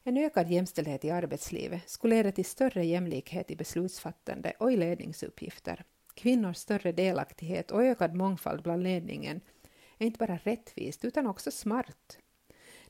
[0.03, 5.83] En ökad jämställdhet i arbetslivet skulle leda till större jämlikhet i beslutsfattande och i ledningsuppgifter.
[6.13, 9.41] Kvinnors större delaktighet och ökad mångfald bland ledningen
[9.97, 12.17] är inte bara rättvist utan också smart.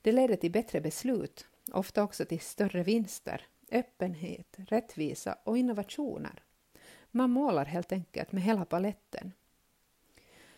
[0.02, 6.44] Det leder till bättre beslut, ofta också till större vinster, öppenhet, rättvisa och innovationer.
[7.12, 9.32] Man målar helt enkelt med hela paletten.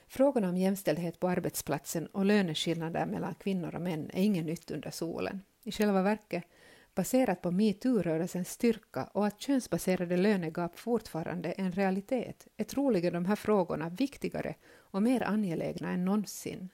[0.08, 4.92] Frågan om jämställdhet på arbetsplatsen och löneskillnader mellan kvinnor och män är inget nytt under
[4.92, 5.42] solen.
[5.64, 6.44] I själva verket,
[6.96, 13.26] baserat på metoo-rörelsens styrka och att könsbaserade lönegap fortfarande är en realitet, är troligen de
[13.26, 16.70] här frågorna viktigare och mer angelägna än någonsin.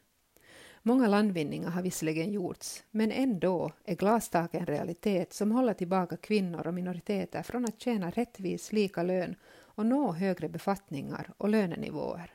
[0.86, 6.68] Många landvinningar har visserligen gjorts, men ändå är glastak en realitet som håller tillbaka kvinnor
[6.68, 12.34] och minoriteter från att tjäna rättvis lika lön och nå högre befattningar och lönenivåer.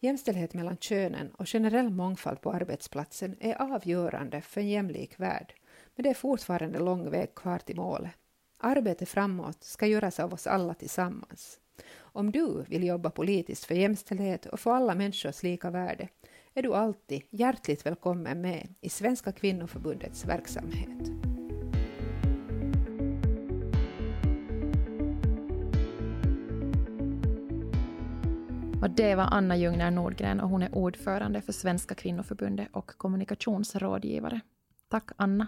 [0.00, 5.54] Jämställdhet mellan könen och generell mångfald på arbetsplatsen är avgörande för en jämlik värld,
[5.96, 8.12] men det är fortfarande lång väg kvar till målet.
[8.58, 11.60] Arbetet framåt ska göras av oss alla tillsammans.
[11.96, 16.08] Om du vill jobba politiskt för jämställdhet och för alla människors lika värde
[16.58, 21.08] är du alltid hjärtligt välkommen med i Svenska kvinnoförbundets verksamhet.
[28.82, 34.40] Och det var Anna Ljungner Nordgren och hon är ordförande för Svenska kvinnoförbundet och kommunikationsrådgivare.
[34.88, 35.46] Tack Anna.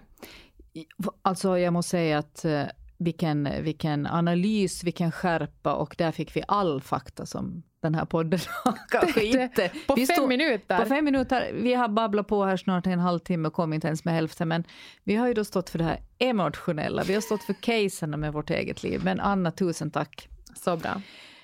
[1.23, 2.65] Alltså jag måste säga att eh,
[2.99, 8.41] vilken, vilken analys, vilken skärpa och där fick vi all fakta som den här podden
[8.91, 9.71] kanske inte...
[9.87, 10.79] På fem stod, minuter?
[10.79, 11.51] På fem minuter.
[11.53, 14.65] Vi har babblat på här snart en halvtimme och kom inte ens med hälften, men
[15.05, 17.03] vi har ju då stått för det här emotionella.
[17.03, 19.01] Vi har stått för casen med vårt eget liv.
[19.05, 20.29] Men Anna, tusen tack.
[20.57, 21.01] Så bra.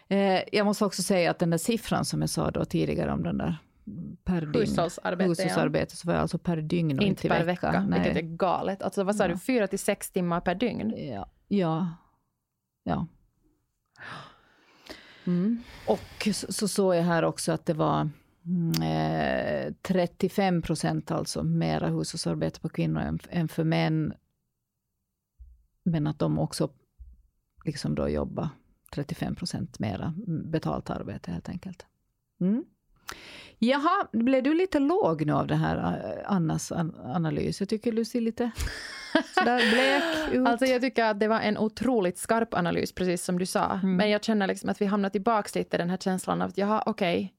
[0.08, 3.22] Eh, jag måste också säga att den där siffran som jag sa då tidigare om
[3.22, 3.56] den där
[4.24, 4.54] per dygn.
[4.54, 5.96] Hushållsarbete, Hushållsarbete ja.
[5.96, 7.70] så var jag alltså per dygn och inte, inte per vecka.
[7.70, 8.82] vecka vilket är galet.
[8.82, 9.28] Alltså vad sa ja.
[9.28, 10.94] du, fyra till sex timmar per dygn?
[10.96, 11.28] Ja.
[11.48, 11.88] Ja.
[12.82, 13.06] ja.
[15.26, 15.62] Mm.
[15.86, 18.10] Och så, så såg jag här också att det var
[18.46, 24.14] mm, eh, 35 procent alltså mera hushållsarbete på kvinnor än, än för män.
[25.84, 26.70] Men att de också
[27.64, 28.48] liksom då jobbar
[28.94, 31.86] 35 procent mera mm, betalt arbete helt enkelt.
[32.40, 32.64] Mm.
[33.58, 36.72] Jaha, blev du lite låg nu av det här eh, Annas
[37.04, 37.60] analys?
[37.60, 38.50] Jag tycker du ser lite
[39.34, 40.48] sådär blek ut.
[40.48, 43.72] Alltså jag tycker att det var en otroligt skarp analys, precis som du sa.
[43.72, 43.96] Mm.
[43.96, 46.58] Men jag känner liksom att vi hamnar tillbaka lite i den här känslan av att
[46.58, 47.16] jaha, okej.
[47.16, 47.30] Okay.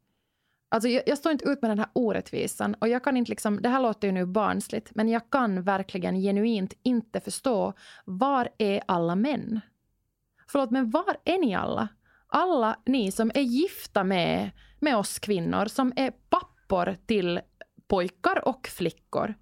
[0.69, 2.73] Alltså jag, jag, står inte ut med den här orättvisan.
[2.73, 6.15] Och jag kan inte liksom, det här låter ju nu barnsligt, men jag kan verkligen
[6.15, 7.73] genuint inte förstå
[8.05, 9.61] var är alla män?
[10.47, 11.87] Förlåt, men var är ni alla?
[12.27, 17.39] Alla ni som är gifta med, med oss kvinnor, som är pappor till
[17.87, 19.33] pojkar och flickor.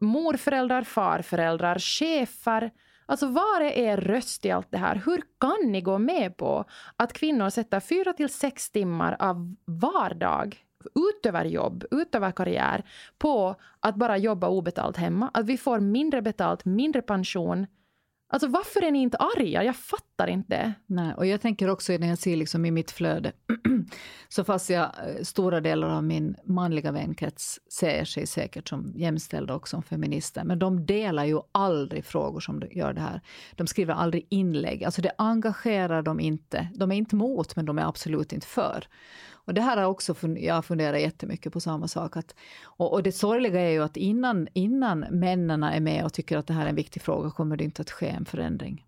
[0.00, 2.70] Morföräldrar, farföräldrar, chefer.
[3.06, 5.02] Alltså var är er röst i allt det här?
[5.06, 6.64] Hur kan ni gå med på
[6.96, 12.84] att kvinnor sätter fyra till sex timmar av vardag utöver jobb, utöver karriär,
[13.18, 15.30] på att bara jobba obetalt hemma?
[15.34, 17.66] Att vi får mindre betalt, mindre pension,
[18.32, 19.64] Alltså varför är ni inte arga?
[19.64, 20.72] Jag fattar inte.
[20.86, 23.32] Nej, och jag tänker också när jag ser liksom i mitt flöde,
[24.28, 29.54] så fast jag eh, stora delar av min manliga vänkrets ser sig säkert som jämställda
[29.54, 33.20] och som feminister, men de delar ju aldrig frågor som gör det här.
[33.56, 36.68] De skriver aldrig inlägg, alltså det engagerar dem inte.
[36.74, 38.84] De är inte mot, men de är absolut inte för.
[39.50, 42.16] Och det här har också jag funderat jättemycket på samma sak.
[42.16, 46.38] Att, och, och, det sorgliga är ju att innan, innan männen är med och tycker
[46.38, 48.86] att det här är en viktig fråga kommer det inte att ske en förändring.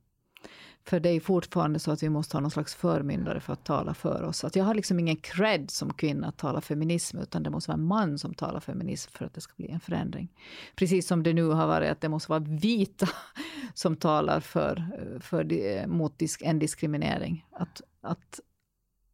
[0.85, 3.95] För det är fortfarande så att vi måste ha någon slags förmyndare för att tala
[3.95, 4.45] för oss.
[4.45, 7.79] Att jag har liksom ingen cred som kvinna att tala feminism, utan det måste vara
[7.79, 10.29] en man som talar feminism för att det ska bli en förändring.
[10.77, 13.09] Precis som det nu har varit att det måste vara vita
[13.75, 14.85] som talar för,
[15.21, 17.47] för, mot en diskriminering.
[17.53, 18.41] Att, att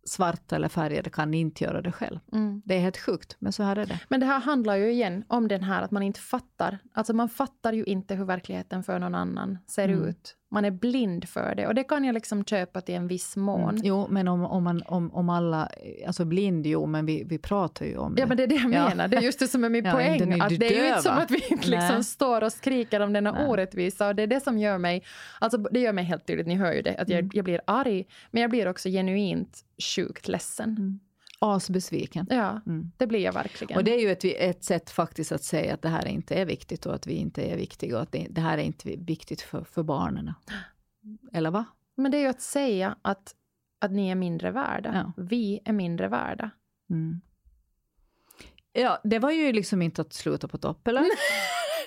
[0.09, 2.18] svarta eller färgade kan inte göra det själv.
[2.32, 2.62] Mm.
[2.64, 4.00] Det är helt sjukt, men så här är det.
[4.09, 6.78] Men det här handlar ju igen om den här att man inte fattar.
[6.92, 10.04] Alltså man fattar ju inte hur verkligheten för någon annan ser mm.
[10.04, 10.34] ut.
[10.51, 13.70] Man är blind för det och det kan jag liksom köpa till en viss mån.
[13.70, 13.80] Mm.
[13.84, 15.68] Jo, men om, om, man, om, om alla,
[16.07, 18.20] alltså blind jo, men vi, vi pratar ju om det.
[18.20, 18.88] Ja, men det är det jag ja.
[18.88, 19.09] menar.
[19.09, 20.40] Det är just det som är min ja, poäng.
[20.40, 23.32] Att det är ju inte som att vi inte liksom står och skriker om denna
[23.32, 23.49] Nej.
[23.49, 25.05] orättvisa och det är det som gör mig,
[25.40, 27.30] alltså det gör mig helt tydligt, ni hör ju det, att jag, mm.
[27.34, 29.64] jag blir arg, men jag blir också genuint
[29.96, 30.68] sjukt ledsen.
[30.68, 31.01] Mm.
[31.39, 32.26] Asbesviken.
[32.30, 32.93] Ja, mm.
[32.97, 33.78] det blir jag verkligen.
[33.78, 36.47] Och det är ju ett, ett sätt faktiskt att säga att det här inte är
[36.47, 39.41] viktigt och att vi inte är viktiga och att det, det här är inte viktigt
[39.41, 40.32] för, för barnen.
[41.32, 41.64] Eller va?
[41.97, 43.34] Men det är ju att säga att,
[43.78, 44.95] att ni är mindre värda.
[44.95, 45.22] Ja.
[45.22, 46.51] Vi är mindre värda.
[46.91, 47.20] Mm.
[48.72, 51.05] Ja, det var ju liksom inte att sluta på topp, eller?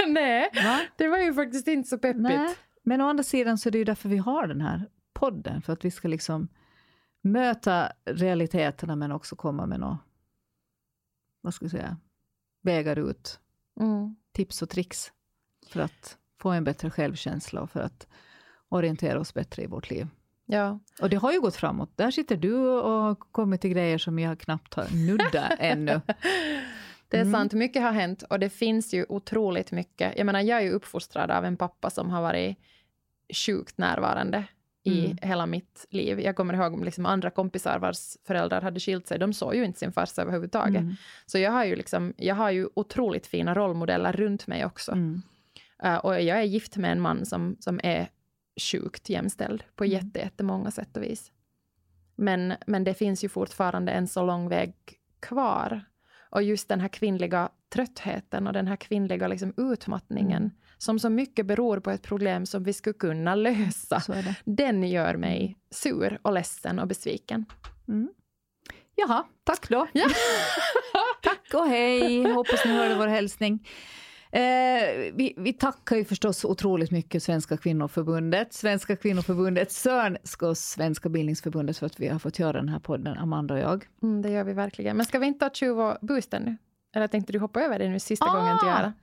[0.08, 0.80] Nej, va?
[0.97, 2.22] det var ju faktiskt inte så peppigt.
[2.22, 2.56] Nej.
[2.84, 5.74] Men å andra sidan så är det ju därför vi har den här podden, för
[5.74, 6.47] att vi ska liksom
[7.22, 9.97] möta realiteterna men också komma med några,
[11.41, 11.97] vad ska jag säga,
[12.61, 13.39] vägar ut.
[13.80, 14.15] Mm.
[14.32, 15.11] Tips och tricks
[15.67, 18.07] för att få en bättre självkänsla och för att
[18.69, 20.07] orientera oss bättre i vårt liv.
[20.45, 20.80] Ja.
[21.01, 21.97] Och det har ju gått framåt.
[21.97, 26.01] Där sitter du och kommit till grejer som jag knappt har nuddat ännu.
[27.07, 27.34] Det är mm.
[27.34, 30.17] sant, mycket har hänt och det finns ju otroligt mycket.
[30.17, 32.57] Jag menar, jag är ju uppfostrad av en pappa som har varit
[33.34, 34.43] sjukt närvarande
[34.84, 35.17] i mm.
[35.21, 36.19] hela mitt liv.
[36.19, 39.19] Jag kommer ihåg liksom andra kompisar vars föräldrar hade skilt sig.
[39.19, 40.82] De såg ju inte sin farsa överhuvudtaget.
[40.82, 40.95] Mm.
[41.25, 44.91] Så jag har, ju liksom, jag har ju otroligt fina rollmodeller runt mig också.
[44.91, 45.21] Mm.
[45.86, 48.07] Uh, och jag är gift med en man som, som är
[48.71, 49.93] sjukt jämställd på mm.
[49.93, 51.32] jätte, jättemånga sätt och vis.
[52.15, 54.73] Men, men det finns ju fortfarande en så lång väg
[55.19, 55.82] kvar.
[56.29, 60.51] Och just den här kvinnliga tröttheten och den här kvinnliga liksom utmattningen mm.
[60.82, 64.01] Som så mycket beror på ett problem som vi skulle kunna lösa.
[64.45, 67.45] Den gör mig sur och ledsen och besviken.
[67.88, 68.09] Mm.
[68.95, 69.88] Jaha, tack då.
[69.93, 70.09] Ja.
[71.21, 72.32] tack och hej.
[72.32, 73.67] Hoppas ni hörde vår hälsning.
[74.32, 74.41] Eh,
[75.13, 81.77] vi, vi, tackar ju förstås otroligt mycket Svenska kvinnoförbundet, Svenska kvinnoförbundet, Sörnska och Svenska bildningsförbundet
[81.77, 83.88] för att vi har fått göra den här podden, Amanda och jag.
[84.03, 84.97] Mm, det gör vi verkligen.
[84.97, 86.57] Men ska vi inte ha tjuv och boosten nu?
[86.95, 88.36] Eller tänkte du hoppa över det nu sista ah!
[88.36, 88.93] gången till göra?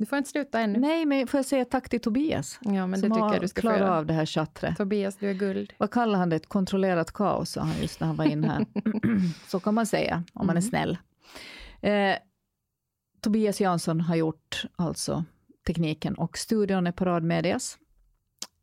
[0.00, 0.78] Du får inte sluta ännu.
[0.78, 2.58] Nej, men får jag säga tack till Tobias?
[2.62, 4.76] Ja, men det tycker jag du ska klarat av det här chattret.
[4.76, 5.72] Tobias, du är guld.
[5.78, 6.36] Vad kallar han det?
[6.36, 8.66] Ett kontrollerat kaos, sa han just när han var in här.
[9.48, 10.70] Så kan man säga, om man är mm.
[10.70, 10.98] snäll.
[11.80, 12.16] Eh,
[13.20, 15.24] Tobias Jansson har gjort alltså
[15.66, 17.78] tekniken och studion är Paradmedias.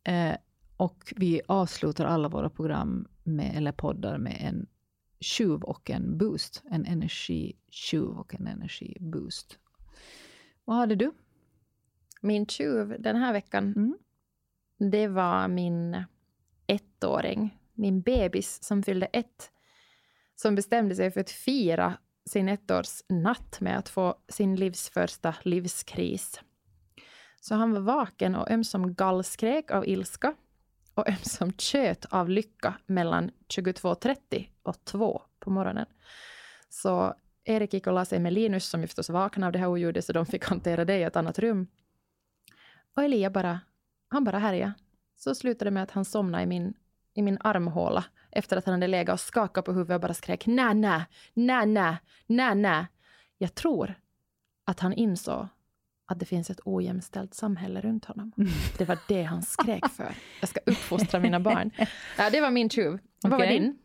[0.04, 0.36] Eh,
[0.76, 4.66] och vi avslutar alla våra program med, eller poddar med en
[5.20, 6.62] tjuv och en boost.
[6.70, 9.58] En energitjuv och en energiboost.
[10.64, 11.12] Vad hade du?
[12.20, 13.98] Min tjuv den här veckan, mm.
[14.90, 16.04] det var min
[16.66, 19.50] ettåring, min bebis som fyllde ett,
[20.34, 21.98] som bestämde sig för att fira
[22.28, 26.40] sin ettårsnatt med att få sin livs första livskris.
[27.40, 30.34] Så han var vaken och ömsom gallskrek av ilska
[30.94, 35.86] och ömsom tjöt av lycka mellan 22.30 och 2 på morgonen.
[36.68, 37.14] Så
[37.44, 40.04] Erik gick och la sig med Linus som ju förstås vaknade av det här oljudet
[40.04, 41.66] så de fick hantera det i ett annat rum.
[42.96, 43.60] Och Elia bara,
[44.08, 44.72] han bara härjade.
[45.16, 46.74] Så slutade det med att han somnade i min,
[47.14, 50.46] i min armhåla efter att han hade legat och skakat på huvudet och bara skrek
[50.46, 52.86] nä, nä, nä, nä, nä, nä.
[53.38, 53.94] Jag tror
[54.66, 55.48] att han insåg
[56.06, 58.32] att det finns ett ojämställt samhälle runt honom.
[58.36, 58.50] Mm.
[58.78, 60.14] Det var det han skrek för.
[60.40, 61.70] Jag ska uppfostra mina barn.
[62.18, 62.94] Ja, det var min tjuv.
[62.94, 63.30] Okay.
[63.30, 63.78] Vad var din?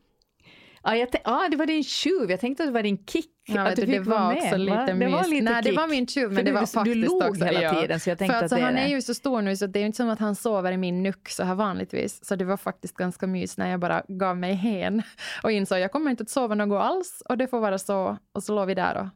[0.84, 2.32] Ja, ah, det var din tjuv.
[2.32, 3.32] Jag tänkte att det var din kick.
[3.45, 4.59] Ja, att du det fick var vara också med.
[4.59, 5.71] lite det var lite Nej, kick.
[5.71, 7.81] det var min tjuv, men för det var du, faktiskt du log också, hela ja.
[7.81, 9.67] tiden, så jag tänkte för alltså, att Han är är ju så stor nu, så
[9.67, 12.25] det är inte som att han sover i min nuck så här vanligtvis.
[12.25, 15.01] Så det var faktiskt ganska mys när jag bara gav mig hen
[15.43, 18.17] och insåg att jag kommer inte att sova något alls och det får vara så.
[18.31, 19.07] Och så låg vi där och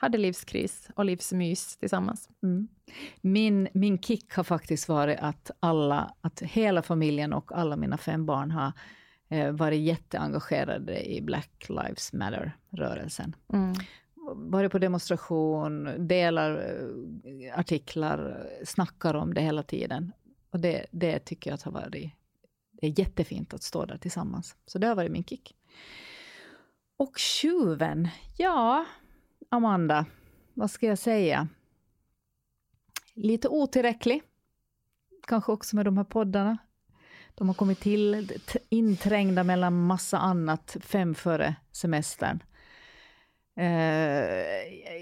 [0.00, 2.28] hade livskris och livsmys tillsammans.
[2.42, 2.68] Mm.
[3.20, 8.26] Min, min kick har faktiskt varit att alla, att hela familjen och alla mina fem
[8.26, 8.72] barn har
[9.52, 13.36] varit jätteengagerade i Black Lives Matter-rörelsen.
[13.52, 13.74] Mm.
[14.34, 16.54] Varit på demonstration, delar
[17.24, 20.12] eh, artiklar, snackar om det hela tiden.
[20.50, 22.12] Och det, det tycker jag att har varit
[22.80, 24.56] det är jättefint att stå där tillsammans.
[24.66, 25.56] Så det har varit min kick.
[26.96, 28.84] Och tjuven, ja,
[29.48, 30.06] Amanda,
[30.54, 31.48] vad ska jag säga?
[33.14, 34.22] Lite otillräcklig.
[35.26, 36.58] Kanske också med de här poddarna.
[37.38, 38.32] De har kommit till
[38.68, 42.42] inträngda mellan massa annat fem före semestern.
[43.58, 43.64] Uh,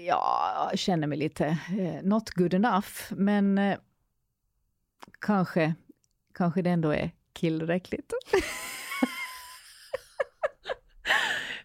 [0.07, 3.77] ja, jag känner mig lite uh, not good enough, men uh,
[5.21, 5.75] kanske,
[6.33, 8.13] kanske det ändå är killräckligt.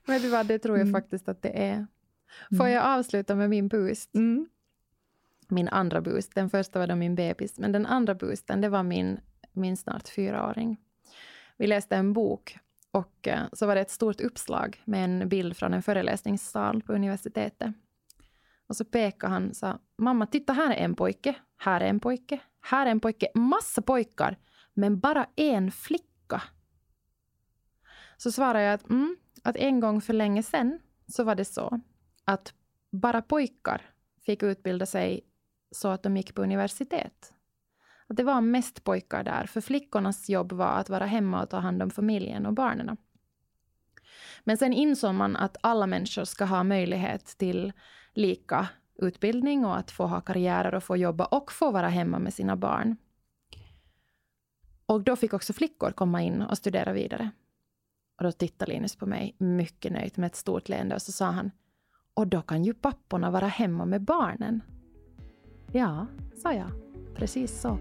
[0.04, 1.00] Men du vad, det tror jag mm.
[1.00, 1.86] faktiskt att det är.
[2.48, 2.72] Får mm.
[2.72, 4.14] jag avsluta med min boost?
[4.14, 4.48] Mm.
[5.48, 6.34] Min andra boost.
[6.34, 9.20] Den första var då min bebis, men den andra boosten, det var min
[9.52, 10.76] min snart fyraåring.
[11.56, 12.58] Vi läste en bok
[12.90, 16.92] och eh, så var det ett stort uppslag med en bild från en föreläsningssal på
[16.92, 17.74] universitetet.
[18.66, 22.00] Och så pekade han och sa, mamma titta här är en pojke, här är en
[22.00, 24.38] pojke, här är en pojke, massa pojkar,
[24.74, 26.42] men bara en flicka.
[28.16, 31.80] Så svarade jag att, mm, att en gång för länge sedan så var det så
[32.24, 32.54] att
[32.90, 33.82] bara pojkar
[34.20, 35.20] fick utbilda sig
[35.70, 37.32] så att de gick på universitet
[38.06, 41.58] att det var mest pojkar där, för flickornas jobb var att vara hemma och ta
[41.58, 42.96] hand om familjen och barnen.
[44.44, 47.72] Men sen insåg man att alla människor ska ha möjlighet till
[48.14, 52.34] lika utbildning och att få ha karriärer och få jobba och få vara hemma med
[52.34, 52.96] sina barn.
[54.86, 57.30] Och då fick också flickor komma in och studera vidare.
[58.18, 61.26] Och då tittade Linus på mig mycket nöjt med ett stort leende och så sa
[61.26, 61.50] han
[62.14, 64.62] och då kan ju papporna vara hemma med barnen.
[65.72, 66.06] Ja,
[66.42, 66.81] sa jag.
[67.14, 67.78] Precis så.